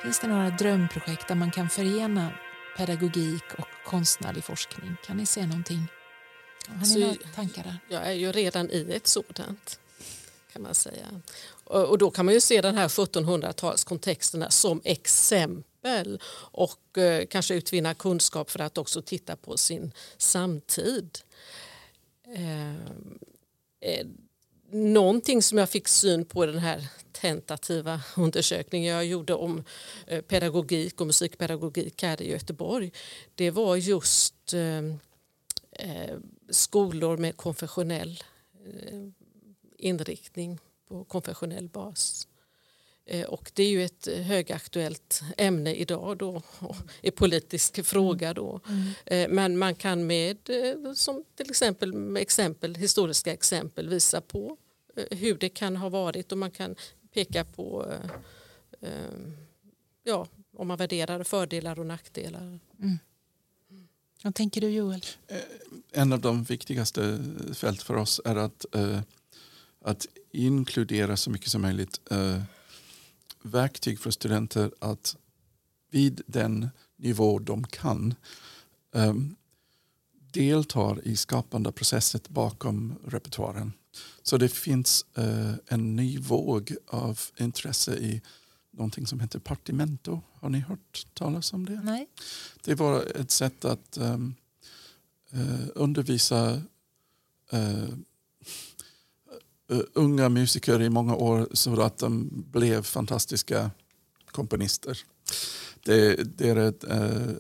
Finns 0.10 0.19
det 0.19 0.28
några 0.28 0.50
drömprojekt 0.50 1.28
där 1.28 1.36
man 1.36 1.52
kan 1.52 1.69
förena 1.69 2.32
pedagogik 2.78 3.43
och 3.58 3.67
konstnärlig 3.86 4.43
forskning? 4.43 4.95
Kan 5.06 5.17
ni 5.17 5.26
se 5.26 5.45
någonting? 5.45 5.88
Har 6.67 6.95
ni 6.95 7.00
några 7.00 7.15
tankar 7.36 7.63
där? 7.63 7.78
Jag 7.89 8.08
är 8.08 8.12
ju 8.12 8.32
redan 8.32 8.72
i 8.72 8.91
ett 8.91 9.08
sådant 9.08 9.80
kan 10.54 10.62
man 10.62 10.76
säga. 10.76 11.06
Och, 11.63 11.98
då 11.98 12.12
kan 12.12 12.26
man 12.26 12.34
ju 12.34 12.41
se 12.41 12.62
den 12.62 12.76
här 12.76 12.88
1700-talskontexterna 12.88 14.50
som 14.50 14.82
exempel 14.84 16.22
och 16.52 16.98
eh, 16.98 17.26
kanske 17.26 17.56
utvinna 17.56 17.93
kunskap 17.93 18.52
för 18.52 18.60
att 18.60 18.78
också 18.78 19.02
titta 19.02 19.36
på 19.36 19.58
sin 19.58 19.91
samtid. 20.17 21.19
Någonting 24.71 25.41
som 25.41 25.58
jag 25.58 25.69
fick 25.69 25.88
syn 25.88 26.25
på 26.25 26.43
i 26.43 26.47
den 26.47 26.58
här 26.58 26.88
tentativa 27.12 28.01
undersökningen 28.17 28.93
jag 28.93 29.05
gjorde 29.05 29.34
om 29.34 29.63
eh, 30.08 30.21
pedagogik 30.21 31.01
och 31.01 31.08
musikpedagogik 31.08 32.03
här 32.03 32.21
i 32.21 32.32
Göteborg 32.32 32.91
det 33.36 33.51
var 33.51 33.75
just 33.75 34.53
eh, 34.53 34.77
eh 35.71 36.17
skolor 36.49 37.17
med 37.17 37.38
konfessionell 37.38 38.23
eh, 38.65 38.99
inriktning 39.77 40.60
på 40.88 41.03
konfessionell 41.03 41.69
bas. 41.69 42.27
Och 43.28 43.52
det 43.54 43.63
är 43.63 43.69
ju 43.69 43.84
ett 43.84 44.08
högaktuellt 44.08 45.22
ämne 45.38 45.76
idag 45.76 46.17
då, 46.17 46.41
en 47.02 47.12
politisk 47.12 47.86
fråga 47.86 48.34
då. 48.34 48.60
Mm. 49.06 49.36
Men 49.36 49.58
man 49.58 49.76
kan 49.76 50.08
med, 50.08 50.38
som 50.95 51.24
till 51.36 51.50
exempel 51.50 51.93
med 51.93 52.22
exempel, 52.22 52.76
historiska 52.76 53.34
exempel 53.34 53.89
visa 53.89 54.22
på 54.22 54.58
hur 55.12 55.38
det 55.38 55.50
kan 55.50 55.76
ha 55.76 55.89
varit 55.89 56.32
och 56.32 56.38
man 56.38 56.52
kan 56.52 56.76
peka 57.13 57.45
på 57.45 57.86
eh, 57.91 58.12
eh, 58.89 59.19
ja, 60.04 60.28
om 60.54 60.67
man 60.67 60.78
värderar 60.78 61.24
fördelar 61.24 61.80
och 61.80 61.86
nackdelar. 61.86 62.60
Mm. 62.80 63.00
Vad 64.24 64.36
tänker 64.36 64.62
du 64.62 64.69
Joel? 64.69 65.06
Eh, 65.28 65.38
en 65.91 66.13
av 66.13 66.22
de 66.22 66.43
viktigaste 66.43 67.19
fält 67.54 67.82
för 67.82 67.95
oss 67.98 68.22
är 68.26 68.36
att, 68.36 68.65
att 69.82 70.06
inkludera 70.32 71.17
så 71.17 71.30
mycket 71.30 71.50
som 71.50 71.62
möjligt 71.62 72.00
verktyg 73.43 73.99
för 73.99 74.12
studenter 74.12 74.71
att 74.80 75.17
vid 75.91 76.21
den 76.28 76.69
nivå 76.97 77.39
de 77.39 77.63
kan 77.63 78.15
deltar 80.32 81.08
i 81.08 81.15
skapande 81.15 81.71
processet 81.71 82.30
bakom 82.30 82.95
repertoaren. 83.06 83.73
Så 84.23 84.38
det 84.38 84.49
finns 84.49 85.06
eh, 85.15 85.54
en 85.67 85.95
ny 85.95 86.19
våg 86.19 86.75
av 86.88 87.19
intresse 87.38 87.95
i 87.95 88.21
någonting 88.71 89.08
som 89.08 89.19
heter 89.19 89.39
partimento. 89.39 90.21
Har 90.34 90.49
ni 90.49 90.60
hört 90.60 91.08
talas 91.13 91.54
om 91.54 91.65
det? 91.65 91.82
Nej. 91.84 92.08
Det 92.63 92.75
var 92.75 93.04
ett 93.15 93.32
sätt 93.32 93.65
att 93.65 93.97
um, 93.97 94.36
uh, 95.34 95.67
undervisa 95.75 96.52
uh, 96.54 96.63
uh, 97.54 97.89
Eh, 99.69 99.79
unga 99.93 100.29
musiker 100.29 100.82
i 100.82 100.89
många 100.89 101.15
år 101.15 101.47
så 101.53 101.82
att 101.82 101.97
de 101.97 102.29
blev 102.32 102.84
fantastiska 102.84 103.71
komponister. 104.32 104.97
Det, 105.84 106.15
det 106.38 106.49
är 106.49 106.58
eh, 106.58 106.97
eh, 106.97 107.34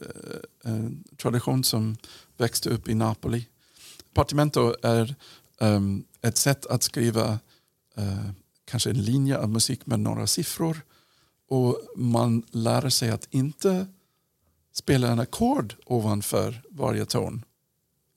en 0.63 1.03
tradition 1.17 1.63
som 1.63 1.97
växte 2.37 2.69
upp 2.69 2.89
i 2.89 2.93
Napoli. 2.93 3.47
Partimento 4.13 4.75
är 4.83 5.15
um, 5.59 6.03
ett 6.21 6.37
sätt 6.37 6.65
att 6.65 6.83
skriva 6.83 7.39
uh, 7.97 8.31
kanske 8.65 8.89
en 8.89 9.01
linje 9.01 9.37
av 9.37 9.49
musik 9.49 9.85
med 9.85 9.99
några 9.99 10.27
siffror 10.27 10.81
och 11.49 11.81
man 11.95 12.43
lär 12.51 12.89
sig 12.89 13.09
att 13.09 13.27
inte 13.29 13.87
spela 14.73 15.07
en 15.07 15.19
ackord 15.19 15.75
ovanför 15.85 16.61
varje 16.69 17.05
ton. 17.05 17.45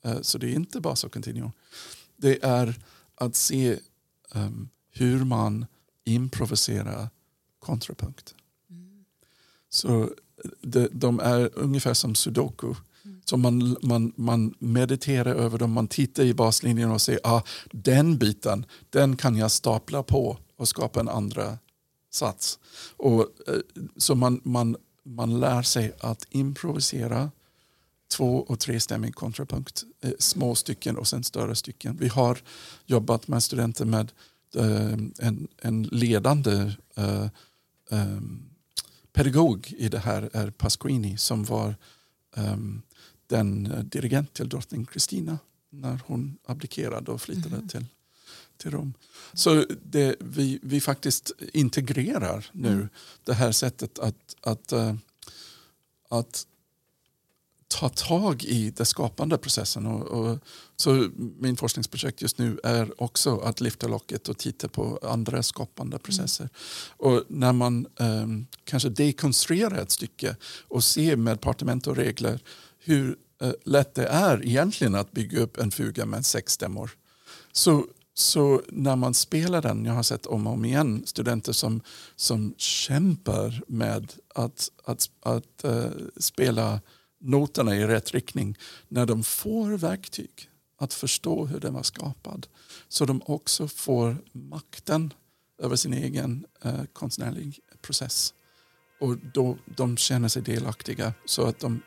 Uh, 0.07 0.23
så 0.23 0.39
det 0.39 0.47
är 0.47 0.55
inte 0.55 0.81
bas 0.81 1.05
och 1.05 1.13
continuo. 1.13 1.53
Det 2.17 2.45
är 2.45 2.75
att 3.15 3.37
se 3.37 3.79
um, 4.35 4.69
hur 4.91 5.25
man 5.25 5.67
improviserar 6.05 7.09
kontrapunkt. 7.59 8.35
Mm. 8.71 9.05
Så 9.69 10.11
de, 10.61 10.89
de 10.93 11.21
är 11.21 11.51
ungefär 11.55 11.95
som 11.95 12.15
sudoku. 12.15 12.75
Så 13.25 13.37
man, 13.37 13.77
man, 13.83 14.13
man 14.17 14.55
mediterar 14.59 15.35
över 15.35 15.59
dem, 15.59 15.73
man 15.73 15.89
tittar 15.89 16.23
i 16.23 16.35
baslinjen 16.35 16.91
och 16.91 17.03
säger 17.03 17.21
ah, 17.25 17.43
den 17.73 18.19
biten, 18.19 18.67
den 18.91 19.17
kan 19.17 19.37
jag 19.37 19.51
stapla 19.51 20.03
på 20.03 20.39
och 20.57 20.69
skapa 20.69 21.01
en 21.01 21.09
andra 21.09 21.59
sats. 22.11 22.59
Och, 22.97 23.21
eh, 23.21 23.61
så 23.97 24.15
man, 24.15 24.41
man, 24.45 24.77
man 25.03 25.41
lär 25.41 25.63
sig 25.63 25.93
att 26.01 26.27
improvisera 26.31 27.31
två 28.13 28.45
och 28.49 28.61
trestämmig 28.61 29.15
kontrapunkt, 29.15 29.85
eh, 30.01 30.13
små 30.19 30.55
stycken 30.55 30.97
och 30.97 31.09
sen 31.09 31.25
större 31.25 31.55
stycken. 31.55 31.97
Vi 31.97 32.09
har 32.09 32.39
jobbat 32.87 33.29
med 33.29 33.43
studenter 33.43 33.85
med 33.85 34.13
eh, 34.57 34.93
en, 35.19 35.49
en 35.63 35.83
ledande 35.83 36.73
eh, 36.97 37.27
pedagog 39.13 39.75
i 39.79 39.89
det 39.89 39.99
här 39.99 40.31
är 40.33 40.51
Pasquini 40.51 41.17
som 41.17 41.45
var 41.45 41.77
um, 42.37 42.83
den 43.27 43.75
dirigent 43.89 44.35
till 44.35 44.49
drottning 44.49 44.87
Kristina 44.87 45.39
när 45.71 46.01
hon 46.07 46.39
abdikerade 46.47 47.11
och 47.11 47.23
flyttade 47.23 47.57
mm. 47.57 47.69
till, 47.69 47.87
till 48.57 48.71
Rom. 48.71 48.95
Så 49.33 49.67
det, 49.83 50.17
vi, 50.21 50.59
vi 50.63 50.81
faktiskt 50.81 51.33
integrerar 51.53 52.51
nu 52.53 52.73
mm. 52.73 52.89
det 53.25 53.35
här 53.35 53.53
sättet 53.53 53.99
att, 53.99 54.37
att, 54.41 54.73
uh, 54.73 54.95
att 56.09 56.47
ta 57.73 57.89
tag 57.89 58.45
i 58.45 58.71
den 58.71 58.87
skapande 58.87 59.39
processen. 59.39 59.87
Och, 59.87 60.03
och, 60.03 60.39
så 60.77 61.09
min 61.39 61.57
forskningsprojekt 61.57 62.23
just 62.23 62.39
nu 62.39 62.61
är 62.65 63.03
också 63.03 63.39
att 63.39 63.61
lyfta 63.61 63.89
locket 63.89 64.29
och 64.29 64.39
titta 64.39 64.69
på 64.69 64.99
andra 65.03 65.43
skapande 65.43 65.99
processer. 65.99 66.45
Mm. 66.45 67.15
Och 67.15 67.25
när 67.29 67.53
man 67.53 67.87
um, 67.97 68.47
kanske 68.65 68.89
dekonstruerar 68.89 69.79
ett 69.79 69.91
stycke 69.91 70.37
och 70.69 70.85
ser 70.85 71.17
med 71.17 71.35
departement 71.35 71.87
och 71.87 71.97
regler 71.97 72.41
hur 72.79 73.17
uh, 73.43 73.53
lätt 73.65 73.95
det 73.95 74.07
är 74.07 74.47
egentligen 74.47 74.95
att 74.95 75.13
bygga 75.13 75.41
upp 75.41 75.57
en 75.57 75.71
fuga 75.71 76.07
med 76.07 76.27
sex 76.27 76.53
stämmor. 76.53 76.91
Så, 77.53 77.87
så 78.15 78.63
när 78.69 78.97
man 78.97 79.15
spelar 79.15 79.63
den, 79.63 79.85
jag 79.85 79.93
har 79.93 80.03
sett 80.03 80.27
om 80.27 80.47
och 80.47 80.53
om 80.53 80.65
igen 80.65 81.03
studenter 81.07 81.53
som, 81.53 81.81
som 82.17 82.55
kämpar 82.59 83.63
med 83.67 84.13
att, 84.35 84.69
att, 84.85 85.11
att 85.23 85.65
uh, 85.65 85.87
spela 86.17 86.81
noterna 87.23 87.77
i 87.77 87.87
rätt 87.87 88.11
riktning 88.11 88.59
när 88.89 89.07
de 89.07 89.23
får 89.23 89.71
verktyg 89.71 90.51
att 90.79 90.95
förstå 90.95 91.47
hur 91.47 91.61
den 91.61 91.75
var 91.75 91.83
skapad. 91.83 92.47
Så 92.89 93.05
de 93.05 93.23
också 93.27 93.69
får 93.69 94.17
makten 94.33 95.13
över 95.59 95.77
sin 95.77 95.93
egen 95.93 96.47
eh, 96.63 96.85
konstnärlig 96.93 97.61
process. 97.83 98.35
Och 99.01 99.17
då 99.35 99.59
de 99.77 99.97
känner 99.97 100.29
sig 100.29 100.43
delaktiga 100.43 101.15
så 101.25 101.47
att 101.47 101.59
de 101.59 101.83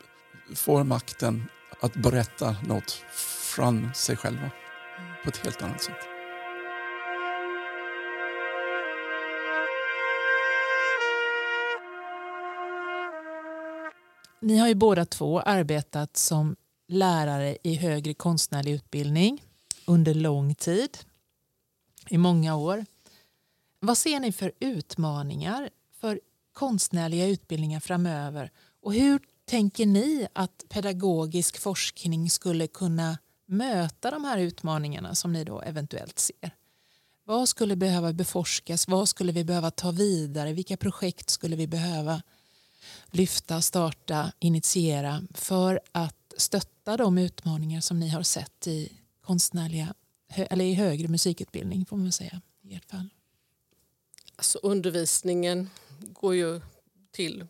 får 0.54 0.84
makten 0.84 1.44
att 1.80 1.94
berätta 1.94 2.56
något 2.66 2.90
från 3.54 3.94
sig 3.94 4.16
själva 4.16 4.50
på 5.24 5.28
ett 5.28 5.36
helt 5.36 5.62
annat 5.62 5.82
sätt. 5.82 6.15
Ni 14.40 14.58
har 14.58 14.68
ju 14.68 14.74
båda 14.74 15.04
två 15.04 15.40
arbetat 15.40 16.16
som 16.16 16.56
lärare 16.88 17.56
i 17.62 17.74
högre 17.74 18.14
konstnärlig 18.14 18.72
utbildning 18.72 19.42
under 19.86 20.14
lång 20.14 20.54
tid, 20.54 20.98
i 22.08 22.18
många 22.18 22.56
år. 22.56 22.84
Vad 23.80 23.98
ser 23.98 24.20
ni 24.20 24.32
för 24.32 24.52
utmaningar 24.60 25.70
för 26.00 26.20
konstnärliga 26.52 27.26
utbildningar 27.26 27.80
framöver 27.80 28.50
och 28.82 28.94
hur 28.94 29.20
tänker 29.44 29.86
ni 29.86 30.26
att 30.32 30.64
pedagogisk 30.68 31.58
forskning 31.58 32.30
skulle 32.30 32.66
kunna 32.66 33.18
möta 33.46 34.10
de 34.10 34.24
här 34.24 34.38
utmaningarna 34.38 35.14
som 35.14 35.32
ni 35.32 35.44
då 35.44 35.60
eventuellt 35.60 36.18
ser? 36.18 36.50
Vad 37.24 37.48
skulle 37.48 37.76
behöva 37.76 38.12
beforskas? 38.12 38.88
Vad 38.88 39.08
skulle 39.08 39.32
vi 39.32 39.44
behöva 39.44 39.70
ta 39.70 39.90
vidare? 39.90 40.52
Vilka 40.52 40.76
projekt 40.76 41.30
skulle 41.30 41.56
vi 41.56 41.66
behöva 41.66 42.22
lyfta, 43.10 43.62
starta, 43.62 44.32
initiera 44.38 45.22
för 45.34 45.80
att 45.92 46.34
stötta 46.36 46.96
de 46.96 47.18
utmaningar 47.18 47.80
som 47.80 48.00
ni 48.00 48.08
har 48.08 48.22
sett 48.22 48.66
i 48.66 48.92
konstnärliga 49.20 49.94
eller 50.28 50.64
i 50.64 50.74
högre 50.74 51.08
musikutbildning 51.08 51.86
får 51.86 51.96
man 51.96 52.12
säga 52.12 52.40
i 52.62 52.74
ert 52.74 52.90
fall? 52.90 53.08
Alltså 54.36 54.58
undervisningen 54.62 55.70
går 56.00 56.34
ju 56.34 56.60
till 57.10 57.46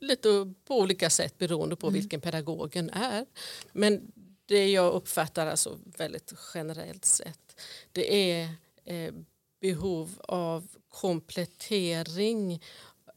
lite 0.00 0.54
på 0.64 0.80
olika 0.80 1.10
sätt 1.10 1.38
beroende 1.38 1.76
på 1.76 1.86
mm. 1.86 2.00
vilken 2.00 2.20
pedagogen 2.20 2.90
är. 2.90 3.26
Men 3.72 4.12
det 4.46 4.70
jag 4.70 4.92
uppfattar 4.92 5.46
alltså 5.46 5.78
väldigt 5.84 6.32
generellt 6.54 7.04
sett 7.04 7.60
det 7.92 8.32
är 8.32 8.48
eh, 8.84 9.14
behov 9.60 10.20
av 10.28 10.68
komplettering 10.88 12.62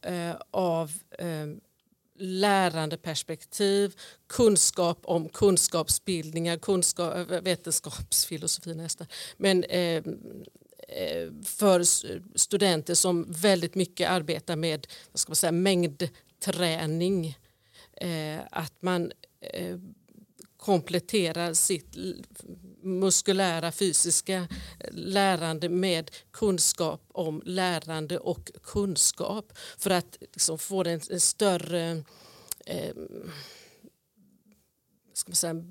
eh, 0.02 0.36
av 0.50 0.92
eh, 1.18 1.46
lärandeperspektiv, 2.18 3.94
kunskap 4.26 4.98
om 5.02 5.28
kunskapsbildningar, 5.28 6.56
kunskap, 6.58 7.30
eh, 7.30 7.40
vetenskapsfilosofi 7.40 8.74
nästan. 8.74 9.06
Men 9.36 9.64
eh, 9.64 10.02
eh 10.88 11.30
för 11.44 11.82
studenter 12.38 12.94
som 12.94 13.32
väldigt 13.32 13.74
mycket 13.74 14.10
arbetar 14.10 14.56
med 14.56 14.86
vad 15.12 15.20
ska 15.20 15.30
man 15.30 15.36
säga, 15.36 15.52
mängdträning. 15.52 17.38
Eh, 17.96 18.40
att 18.50 18.82
man 18.82 19.12
eh, 19.40 19.78
kompletterar 20.56 21.54
sitt 21.54 21.96
muskulära 22.82 23.72
fysiska 23.72 24.48
lärande 24.90 25.68
med 25.68 26.10
kunskap 26.30 27.02
om 27.08 27.42
lärande 27.44 28.18
och 28.18 28.50
kunskap 28.62 29.52
för 29.78 29.90
att 29.90 30.16
liksom 30.20 30.58
få 30.58 30.84
en, 30.84 31.00
en 31.10 31.20
större 31.20 32.04
eh, 32.66 32.94
ska 35.12 35.30
man 35.30 35.36
säga, 35.36 35.64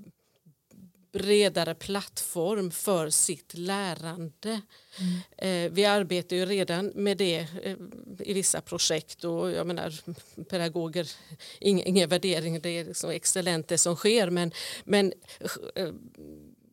bredare 1.12 1.76
plattform 1.76 2.72
för 2.72 3.10
sitt 3.10 3.54
lärande. 3.54 4.62
Mm. 5.00 5.66
Eh, 5.66 5.72
vi 5.72 5.86
arbetar 5.86 6.36
ju 6.36 6.46
redan 6.46 6.86
med 6.96 7.18
det 7.18 7.48
eh, 7.64 7.78
i 8.20 8.34
vissa 8.34 8.62
projekt 8.62 9.24
och 9.24 9.52
jag 9.52 9.68
menar 9.68 9.94
pedagoger, 10.50 11.12
ingen, 11.60 11.88
ingen 11.88 12.10
värdering, 12.10 12.62
det 12.62 12.70
är 12.70 12.86
liksom 12.86 13.10
excellent 13.10 13.68
det 13.68 13.78
som 13.78 13.96
sker 13.96 14.30
men, 14.30 14.52
men 14.84 15.14
eh, 15.76 15.90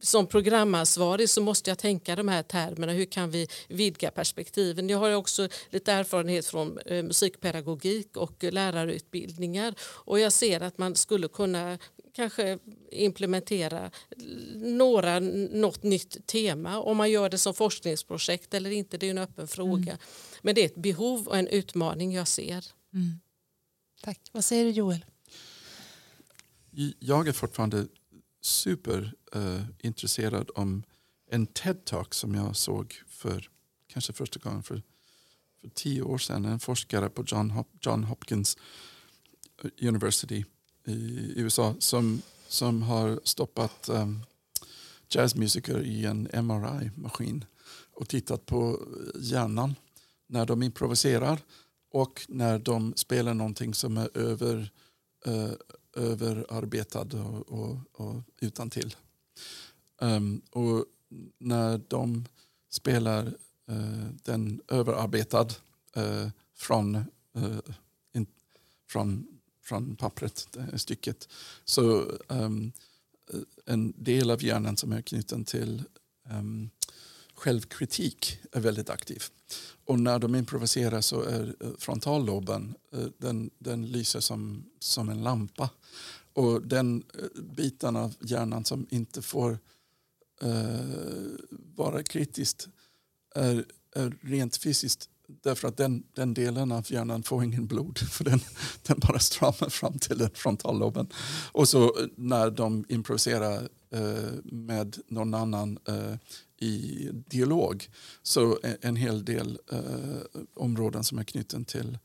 som 0.00 0.26
programansvarig 0.26 1.30
så 1.30 1.40
måste 1.40 1.70
jag 1.70 1.78
tänka 1.78 2.16
de 2.16 2.28
här 2.28 2.42
termerna. 2.42 2.92
Hur 2.92 3.04
kan 3.04 3.30
vi 3.30 3.48
vidga 3.68 4.10
perspektiven? 4.10 4.88
Jag 4.88 4.98
har 4.98 5.12
också 5.12 5.48
lite 5.70 5.92
erfarenhet 5.92 6.46
från 6.46 6.78
eh, 6.78 7.02
musikpedagogik 7.02 8.16
och 8.16 8.44
lärarutbildningar 8.44 9.74
och 9.80 10.20
jag 10.20 10.32
ser 10.32 10.60
att 10.60 10.78
man 10.78 10.94
skulle 10.94 11.28
kunna 11.28 11.78
kanske 12.12 12.58
implementera 12.90 13.90
några, 14.56 15.20
något 15.20 15.82
nytt 15.82 16.26
tema. 16.26 16.78
Om 16.78 16.96
man 16.96 17.10
gör 17.10 17.28
det 17.28 17.38
som 17.38 17.54
forskningsprojekt 17.54 18.54
eller 18.54 18.70
inte, 18.70 18.98
det 18.98 19.06
är 19.06 19.10
en 19.10 19.18
öppen 19.18 19.48
fråga. 19.48 19.92
Mm. 19.92 19.98
Men 20.42 20.54
det 20.54 20.60
är 20.60 20.66
ett 20.66 20.74
behov 20.74 21.28
och 21.28 21.38
en 21.38 21.48
utmaning 21.48 22.12
jag 22.12 22.28
ser. 22.28 22.64
Mm. 22.94 23.20
Tack. 24.02 24.20
Vad 24.32 24.44
säger 24.44 24.64
du 24.64 24.70
Joel? 24.70 25.04
Jag 26.98 27.28
är 27.28 27.32
fortfarande 27.32 27.86
superintresserad 28.40 30.42
eh, 30.42 30.48
uh, 30.56 30.62
om 30.62 30.82
en 31.30 31.46
TED-talk 31.46 32.14
som 32.14 32.34
jag 32.34 32.56
såg 32.56 33.02
för 33.06 33.48
kanske 33.86 34.12
första 34.12 34.40
gången 34.40 34.62
för, 34.62 34.82
för 35.60 35.68
tio 35.68 36.02
år 36.02 36.18
sedan. 36.18 36.44
En 36.44 36.60
forskare 36.60 37.08
på 37.08 37.24
John, 37.26 37.50
Hop 37.50 37.68
John 37.80 38.04
Hopkins 38.04 38.56
eh, 39.62 39.88
University 39.88 40.44
i 40.84 41.32
USA 41.36 41.74
som, 41.78 42.22
som 42.48 42.82
har 42.82 43.20
stoppat 43.24 43.88
um, 43.88 44.22
jazzmusiker 45.08 45.82
i 45.82 46.06
en 46.06 46.28
MRI-maskin 46.32 47.44
och 47.92 48.08
tittat 48.08 48.46
på 48.46 48.82
hjärnan 49.20 49.74
när 50.26 50.46
de 50.46 50.62
improviserar 50.62 51.38
och 51.90 52.26
när 52.28 52.58
de 52.58 52.94
spelar 52.96 53.34
någonting 53.34 53.74
som 53.74 53.96
är 53.96 54.18
över, 54.18 54.70
uh, 55.26 55.52
överarbetad 55.98 57.06
och, 57.14 57.48
och, 57.48 57.78
och 57.92 58.22
utan 58.40 58.70
till. 58.70 58.96
Um, 60.00 60.42
och 60.50 60.84
när 61.38 61.80
de 61.88 62.24
spelar 62.70 63.26
uh, 63.70 64.08
den 64.22 64.60
överarbetad 64.68 65.48
uh, 65.96 66.28
från, 66.54 66.94
uh, 67.36 67.60
in, 68.12 68.26
från 68.88 69.26
från 69.68 69.96
pappret, 69.96 70.48
det 70.52 70.78
stycket. 70.78 71.28
Så 71.64 72.12
um, 72.28 72.72
en 73.66 73.94
del 73.96 74.30
av 74.30 74.44
hjärnan 74.44 74.76
som 74.76 74.92
är 74.92 75.02
knuten 75.02 75.44
till 75.44 75.82
um, 76.30 76.70
självkritik 77.38 78.38
är 78.52 78.60
väldigt 78.60 78.90
aktiv. 78.90 79.22
Och 79.84 80.00
när 80.00 80.18
de 80.18 80.34
improviserar 80.34 81.00
så 81.00 81.22
är 81.22 81.54
eh, 81.60 81.70
frontalloben 81.78 82.74
eh, 82.92 83.06
den, 83.18 83.50
den 83.58 83.86
lyser 83.86 84.20
som, 84.20 84.64
som 84.78 85.08
en 85.08 85.22
lampa. 85.22 85.70
Och 86.32 86.62
den 86.62 87.04
eh, 87.14 87.42
biten 87.42 87.96
av 87.96 88.14
hjärnan 88.20 88.64
som 88.64 88.86
inte 88.90 89.22
får 89.22 89.58
uh, 90.44 91.36
vara 91.76 92.02
kritiskt 92.02 92.68
är, 93.34 93.64
är 93.94 94.16
rent 94.22 94.56
fysiskt 94.56 95.08
därför 95.28 95.68
att 95.68 95.76
den, 95.76 96.02
den 96.12 96.34
delen 96.34 96.72
av 96.72 96.92
hjärnan 96.92 97.22
får 97.22 97.44
ingen 97.44 97.66
blod 97.66 97.98
för 98.10 98.24
den, 98.24 98.40
den 98.82 98.98
bara 98.98 99.18
stramar 99.18 99.70
fram 99.70 99.98
till 99.98 100.18
den 100.18 100.30
frontalloben. 100.34 101.08
Och 101.52 101.68
så 101.68 101.96
när 102.16 102.50
de 102.50 102.84
improviserar 102.88 103.68
eh, 103.90 104.32
med 104.44 104.98
någon 105.08 105.34
annan 105.34 105.78
eh, 105.88 106.14
i 106.58 107.08
dialog 107.12 107.88
så 108.22 108.58
en 108.80 108.96
hel 108.96 109.24
del 109.24 109.58
eh, 109.72 110.40
områden 110.54 111.04
som 111.04 111.18
är 111.18 111.24
knuten 111.24 111.64
till, 111.64 111.98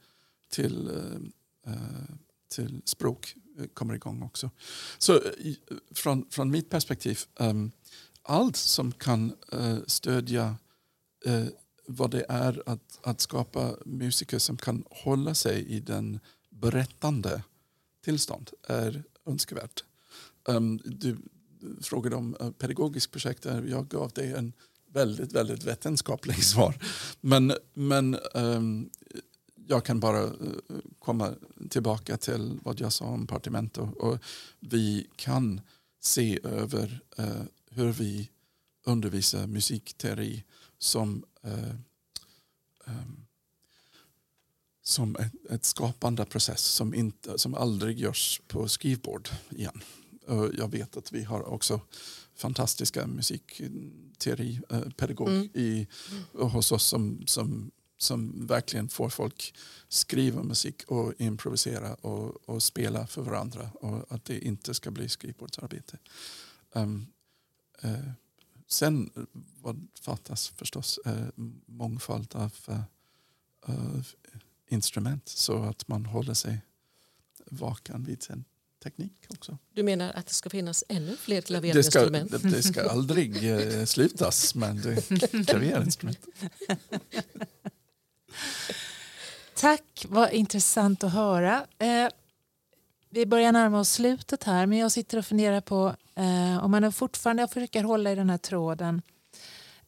till, 0.49 0.87
eh, 0.87 1.73
eh 1.73 2.15
till 2.55 2.81
språk 2.85 3.35
eh, 3.59 3.65
kommer 3.65 3.93
igång 3.93 4.21
också. 4.21 4.49
Så 4.97 5.15
eh, 5.15 5.53
från, 5.91 6.25
från 6.29 6.51
mitt 6.51 6.69
perspektiv, 6.69 7.19
um, 7.35 7.71
allt 8.21 8.55
som 8.55 8.91
kan 8.91 9.35
uh, 9.53 9.79
stödja 9.87 10.55
uh, 11.27 11.47
vad 11.87 12.11
det 12.11 12.25
är 12.29 12.63
att, 12.65 12.99
att 13.03 13.21
skapa 13.21 13.75
musiker 13.85 14.39
som 14.39 14.57
kan 14.57 14.83
hålla 14.89 15.35
sig 15.35 15.65
i 15.67 15.79
den 15.79 16.19
berättande 16.49 17.43
tillstånd 18.03 18.49
är 18.67 19.03
önskvärt. 19.25 19.83
Um, 20.45 20.79
du 20.85 21.17
frågade 21.81 22.15
om 22.15 22.35
eh, 22.39 22.51
pedagogisk 22.51 22.59
pedagogiskt 22.59 23.11
projekt. 23.11 23.45
Jag 23.45 23.87
gav 23.87 24.11
dig 24.11 24.33
en 24.33 24.53
väldigt, 24.93 25.33
väldigt 25.33 25.63
vetenskaplig 25.63 26.43
svar. 26.43 26.75
Men, 27.21 27.53
men 27.73 28.17
um, 28.33 28.89
jag 29.67 29.85
kan 29.85 29.99
bara 29.99 30.23
eh, 30.23 30.31
komma 30.99 31.33
tillbaka 31.69 32.17
till 32.17 32.59
vad 32.63 32.79
jag 32.79 32.93
sa 32.93 33.05
om 33.05 33.27
Partimento. 33.27 33.81
Och 33.81 34.19
vi 34.59 35.07
kan 35.15 35.61
se 36.01 36.39
över 36.43 36.99
uh, 37.19 37.43
hur 37.69 37.91
vi 37.91 38.29
undervisar 38.85 39.47
musikteori 39.47 40.43
som, 40.79 41.23
uh, 41.45 41.75
um, 42.85 43.25
som 44.83 45.15
ett, 45.15 45.51
ett, 45.51 45.65
skapande 45.65 46.25
process 46.25 46.61
som, 46.61 46.93
inte, 46.93 47.39
som 47.39 47.55
aldrig 47.55 47.99
görs 47.99 48.41
på 48.47 48.67
skrivbord 48.67 49.29
igen 49.49 49.81
jag 50.53 50.71
vet 50.71 50.97
att 50.97 51.11
vi 51.11 51.23
har 51.23 51.43
också 51.43 51.81
fantastiska 52.35 53.07
musikteoripedagog 53.07 55.29
mm. 55.29 55.49
i, 55.53 55.87
hos 56.33 56.71
oss 56.71 56.83
som, 56.83 57.23
som, 57.27 57.71
som 57.97 58.47
verkligen 58.47 58.89
får 58.89 59.09
folk 59.09 59.55
skriva 59.87 60.43
musik 60.43 60.83
och 60.87 61.13
improvisera 61.17 61.93
och, 61.93 62.49
och 62.49 62.63
spela 62.63 63.07
för 63.07 63.21
varandra 63.21 63.69
och 63.73 64.11
att 64.11 64.25
det 64.25 64.39
inte 64.39 64.73
ska 64.73 64.91
bli 64.91 65.09
skrivbordsarbete. 65.09 65.97
Um, 66.73 67.07
uh, 67.85 68.09
sen 68.67 69.11
vad 69.61 69.87
fattas 70.01 70.47
förstås 70.47 70.99
uh, 71.07 71.27
mångfald 71.65 72.35
av 72.35 72.53
uh, 73.69 74.01
instrument 74.67 75.29
så 75.29 75.63
att 75.63 75.87
man 75.87 76.05
håller 76.05 76.33
sig 76.33 76.61
vaken 77.45 78.03
vid 78.03 78.23
sin 78.23 78.43
teknik 78.83 79.25
också. 79.29 79.57
Du 79.73 79.83
menar 79.83 80.11
att 80.15 80.27
det 80.27 80.33
ska 80.33 80.49
finnas 80.49 80.83
ännu 80.89 81.15
fler 81.17 81.41
klaverinstrument? 81.41 82.31
Det 82.31 82.39
ska, 82.39 82.47
det, 82.47 82.55
det 82.55 82.63
ska 82.63 82.89
aldrig 82.89 83.49
eh, 83.51 83.85
slutas 83.85 84.55
med 84.55 85.03
klaverinstrument. 85.47 86.19
Tack, 89.55 90.05
vad 90.09 90.31
intressant 90.31 91.03
att 91.03 91.13
höra. 91.13 91.65
Eh, 91.79 92.09
vi 93.09 93.25
börjar 93.25 93.51
närma 93.51 93.79
oss 93.79 93.91
slutet 93.91 94.43
här 94.43 94.65
men 94.65 94.77
jag 94.77 94.91
sitter 94.91 95.17
och 95.17 95.25
funderar 95.25 95.61
på 95.61 95.95
eh, 96.15 96.63
om 96.63 96.71
man 96.71 96.93
fortfarande 96.93 97.47
försöker 97.47 97.83
hålla 97.83 98.11
i 98.11 98.15
den 98.15 98.29
här 98.29 98.37
tråden 98.37 99.01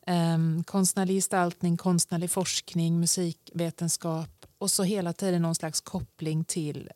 eh, 0.07 0.63
konstnärlig 0.65 1.15
gestaltning, 1.15 1.77
konstnärlig 1.77 2.31
forskning, 2.31 2.99
musikvetenskap 2.99 4.45
och 4.57 4.71
så 4.71 4.83
hela 4.83 5.13
tiden 5.13 5.41
någon 5.41 5.55
slags 5.55 5.81
koppling 5.81 6.43
till 6.43 6.89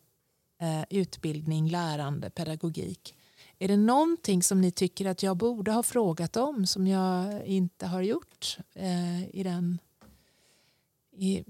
eh, 0.60 0.84
utbildning, 0.90 1.68
lärande, 1.68 2.30
pedagogik. 2.30 3.14
Är 3.58 3.68
det 3.68 3.76
någonting 3.76 4.42
som 4.42 4.60
ni 4.60 4.70
tycker 4.70 5.06
att 5.06 5.22
jag 5.22 5.36
borde 5.36 5.72
ha 5.72 5.82
frågat 5.82 6.36
om 6.36 6.66
som 6.66 6.86
jag 6.86 7.46
inte 7.46 7.86
har 7.86 8.02
gjort 8.02 8.58
eh, 8.74 9.24
i 9.28 9.42
den, 9.42 9.78
i, 11.12 11.44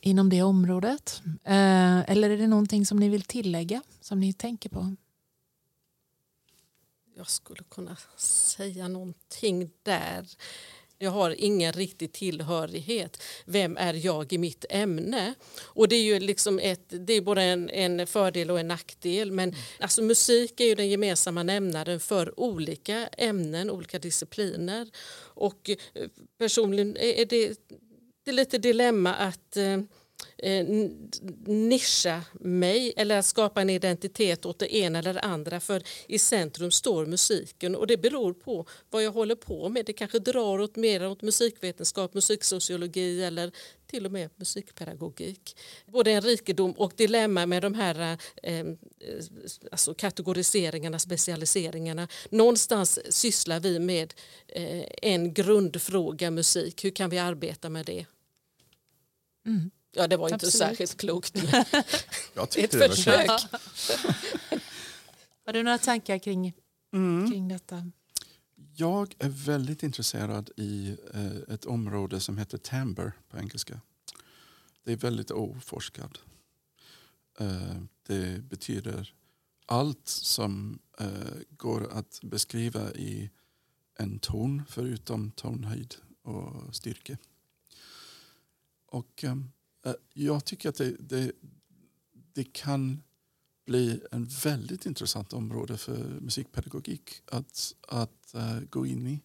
inom 0.00 0.30
det 0.30 0.42
området? 0.42 1.22
Eh, 1.44 2.10
eller 2.10 2.30
är 2.30 2.38
det 2.38 2.46
någonting 2.46 2.86
som 2.86 2.98
ni 2.98 3.08
vill 3.08 3.22
tillägga, 3.22 3.82
som 4.00 4.20
ni 4.20 4.32
tänker 4.32 4.68
på? 4.68 4.96
Jag 7.14 7.30
skulle 7.30 7.64
kunna 7.64 7.96
säga 8.16 8.88
någonting 8.88 9.70
där. 9.82 10.26
Jag 11.00 11.10
har 11.10 11.34
ingen 11.38 11.72
riktig 11.72 12.12
tillhörighet. 12.12 13.22
Vem 13.44 13.76
är 13.76 13.94
jag 13.94 14.32
i 14.32 14.38
mitt 14.38 14.64
ämne? 14.70 15.34
Och 15.60 15.88
det 15.88 15.96
är 15.96 16.02
ju 16.02 16.20
liksom 16.20 16.58
ett, 16.58 16.84
det 16.88 17.12
är 17.12 17.20
både 17.20 17.42
en, 17.42 17.70
en 17.70 18.06
fördel 18.06 18.50
och 18.50 18.60
en 18.60 18.68
nackdel. 18.68 19.32
Men 19.32 19.54
alltså 19.80 20.02
musik 20.02 20.60
är 20.60 20.64
ju 20.64 20.74
den 20.74 20.88
gemensamma 20.88 21.42
nämnaren 21.42 22.00
för 22.00 22.40
olika 22.40 23.06
ämnen, 23.06 23.70
olika 23.70 23.98
discipliner. 23.98 24.90
Och 25.20 25.70
eh, 25.94 26.08
personligen 26.38 26.96
är 26.96 27.24
det, 27.24 27.68
det 28.24 28.30
är 28.30 28.32
lite 28.32 28.58
dilemma 28.58 29.14
att 29.14 29.56
eh, 30.38 30.66
nischa 31.46 32.22
mig 32.40 32.92
eller 32.96 33.22
skapa 33.22 33.62
en 33.62 33.70
identitet 33.70 34.46
åt 34.46 34.58
det 34.58 34.76
ena 34.76 34.98
eller 34.98 35.14
det 35.14 35.20
andra. 35.20 35.60
För 35.60 35.82
i 36.06 36.18
centrum 36.18 36.70
står 36.70 37.06
musiken 37.06 37.76
och 37.76 37.86
det 37.86 37.96
beror 37.96 38.32
på 38.32 38.66
vad 38.90 39.02
jag 39.02 39.12
håller 39.12 39.34
på 39.34 39.68
med. 39.68 39.86
Det 39.86 39.92
kanske 39.92 40.18
drar 40.18 40.60
åt 40.60 40.76
mer 40.76 41.08
åt 41.08 41.22
musikvetenskap, 41.22 42.14
musiksociologi 42.14 43.22
eller 43.24 43.52
till 43.86 44.06
och 44.06 44.12
med 44.12 44.30
musikpedagogik. 44.36 45.56
Både 45.86 46.10
en 46.10 46.20
rikedom 46.20 46.72
och 46.72 46.92
dilemma 46.96 47.46
med 47.46 47.62
de 47.62 47.74
här 47.74 48.18
eh, 48.42 48.58
eh, 48.58 48.66
alltså 49.72 49.94
kategoriseringarna, 49.94 50.98
specialiseringarna. 50.98 52.08
Någonstans 52.30 52.98
sysslar 53.08 53.60
vi 53.60 53.78
med 53.78 54.14
eh, 54.48 54.84
en 55.02 55.34
grundfråga 55.34 56.30
musik. 56.30 56.84
Hur 56.84 56.90
kan 56.90 57.10
vi 57.10 57.18
arbeta 57.18 57.68
med 57.68 57.86
det? 57.86 58.06
Mm. 59.46 59.70
Ja, 59.92 60.06
det 60.06 60.16
var 60.16 60.26
inte 60.26 60.34
Absolut. 60.34 60.54
särskilt 60.54 60.96
klokt. 60.96 61.34
Jag 62.34 62.50
tyckte 62.50 62.84
Ett 62.84 62.90
försök. 62.90 63.30
Har 65.46 65.52
du 65.52 65.62
några 65.62 65.78
tankar 65.78 66.18
kring, 66.18 66.54
mm. 66.92 67.30
kring 67.30 67.48
detta? 67.48 67.90
Jag 68.76 69.14
är 69.18 69.28
väldigt 69.28 69.82
intresserad 69.82 70.50
i 70.56 70.96
eh, 71.14 71.54
ett 71.54 71.64
område 71.64 72.20
som 72.20 72.38
heter 72.38 72.58
timbre 72.58 73.12
på 73.28 73.38
engelska. 73.38 73.80
Det 74.84 74.92
är 74.92 74.96
väldigt 74.96 75.30
oforskat. 75.30 76.18
Eh, 77.38 77.76
det 78.06 78.42
betyder 78.42 79.14
allt 79.66 80.08
som 80.08 80.78
eh, 81.00 81.06
går 81.50 81.92
att 81.92 82.20
beskriva 82.22 82.92
i 82.92 83.30
en 83.98 84.18
ton 84.18 84.62
förutom 84.68 85.30
tonhöjd 85.30 85.94
och 86.22 86.74
styrka. 86.74 87.16
Och 88.86 89.24
um, 89.24 89.50
Eh, 89.50 89.57
Eh, 89.84 89.94
jag 90.14 90.44
tycker 90.44 90.68
att 90.68 90.76
det, 90.76 90.96
det, 91.00 91.32
det 92.32 92.52
kan 92.52 93.02
bli 93.66 94.00
en 94.10 94.24
väldigt 94.24 94.86
intressant 94.86 95.32
område 95.32 95.76
för 95.76 96.20
musikpedagogik 96.20 97.22
att, 97.26 97.74
att 97.88 98.34
uh, 98.34 98.60
gå 98.70 98.86
in 98.86 99.06
i. 99.06 99.20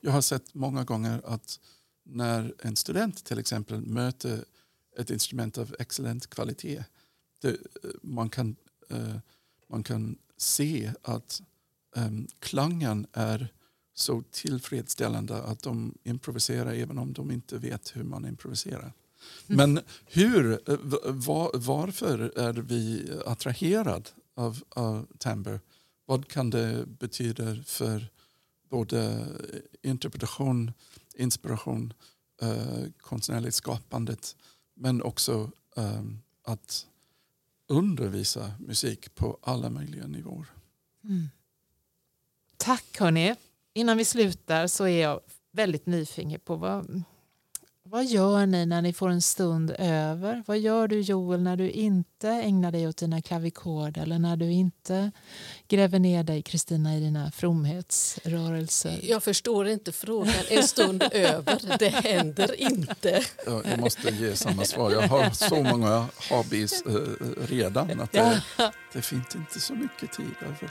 Jag 0.00 0.12
har 0.12 0.20
sett 0.20 0.54
många 0.54 0.84
gånger 0.84 1.22
att 1.24 1.60
när 2.04 2.54
en 2.58 2.76
student 2.76 3.24
till 3.24 3.38
exempel 3.38 3.80
möter 3.80 4.44
ett 4.98 5.10
instrument 5.10 5.58
av 5.58 5.76
excellent 5.78 6.30
kvalitet 6.30 6.84
det, 7.40 7.48
eh, 7.48 7.54
man, 8.02 8.30
kan, 8.30 8.56
uh, 8.92 9.16
man 9.68 9.82
kan 9.82 10.18
se 10.36 10.92
att 11.02 11.42
um, 11.96 12.26
klangen 12.38 13.06
är 13.12 13.52
så 13.94 14.22
tillfredsställande 14.30 15.42
att 15.42 15.62
de 15.62 15.94
improviserar 16.02 16.72
även 16.72 16.98
om 16.98 17.12
de 17.12 17.30
inte 17.30 17.58
vet 17.58 17.96
hur 17.96 18.04
man 18.04 18.26
improviserar. 18.26 18.92
Men 19.46 19.80
hur, 20.06 20.52
eh, 20.70 20.76
var, 21.04 21.50
varför 21.54 22.38
är 22.38 22.52
vi 22.52 23.12
attraherade 23.26 24.10
av, 24.34 24.62
av 24.68 25.06
timbre? 25.18 25.60
Vad 26.06 26.28
kan 26.28 26.50
det 26.50 26.84
betyda 26.86 27.56
för 27.64 28.08
både 28.70 29.26
interpretation, 29.82 30.72
inspiration, 31.14 31.92
eh, 32.42 32.84
konstnärligt 33.00 33.54
skapandet 33.54 34.36
men 34.74 35.02
också 35.02 35.50
eh, 35.76 36.02
att 36.42 36.86
undervisa 37.68 38.52
musik 38.58 39.14
på 39.14 39.38
alla 39.42 39.70
möjliga 39.70 40.06
nivåer. 40.06 40.46
Mm. 41.04 41.28
Tack 42.56 42.98
hörni. 42.98 43.34
Innan 43.72 43.96
vi 43.96 44.04
slutar 44.04 44.66
så 44.66 44.84
är 44.84 45.02
jag 45.02 45.20
väldigt 45.52 45.86
nyfiken 45.86 46.40
på 46.40 46.56
vad, 46.56 47.02
vad 47.90 48.06
gör 48.06 48.46
ni 48.46 48.66
när 48.66 48.82
ni 48.82 48.92
får 48.92 49.08
en 49.08 49.22
stund 49.22 49.74
över? 49.78 50.42
Vad 50.46 50.58
gör 50.58 50.88
du 50.88 51.00
Joel 51.00 51.42
när 51.42 51.56
du 51.56 51.70
inte 51.70 52.28
ägnar 52.28 52.72
dig 52.72 52.88
åt 52.88 52.96
dina 52.96 53.22
klavikord 53.22 53.98
eller 53.98 54.18
när 54.18 54.36
du 54.36 54.52
inte 54.52 55.10
gräver 55.68 55.98
ner 55.98 56.22
dig 56.22 56.42
Kristina 56.42 56.96
i 56.96 57.00
dina 57.00 57.30
fromhetsrörelser? 57.30 59.00
Jag 59.02 59.22
förstår 59.22 59.68
inte 59.68 59.92
frågan. 59.92 60.34
En 60.50 60.62
stund 60.62 61.02
över, 61.12 61.78
det 61.78 61.88
händer 61.88 62.60
inte. 62.60 63.24
Ja, 63.46 63.62
jag 63.70 63.80
måste 63.80 64.10
ge 64.10 64.36
samma 64.36 64.64
svar. 64.64 64.90
Jag 64.90 65.02
har 65.02 65.30
så 65.30 65.62
många 65.62 66.06
hobbies 66.30 66.82
eh, 66.82 66.92
redan 67.48 68.00
att 68.00 68.12
det, 68.12 68.42
det 68.92 69.02
finns 69.02 69.36
inte 69.36 69.60
så 69.60 69.74
mycket 69.74 70.12
tid 70.12 70.34
över. 70.40 70.70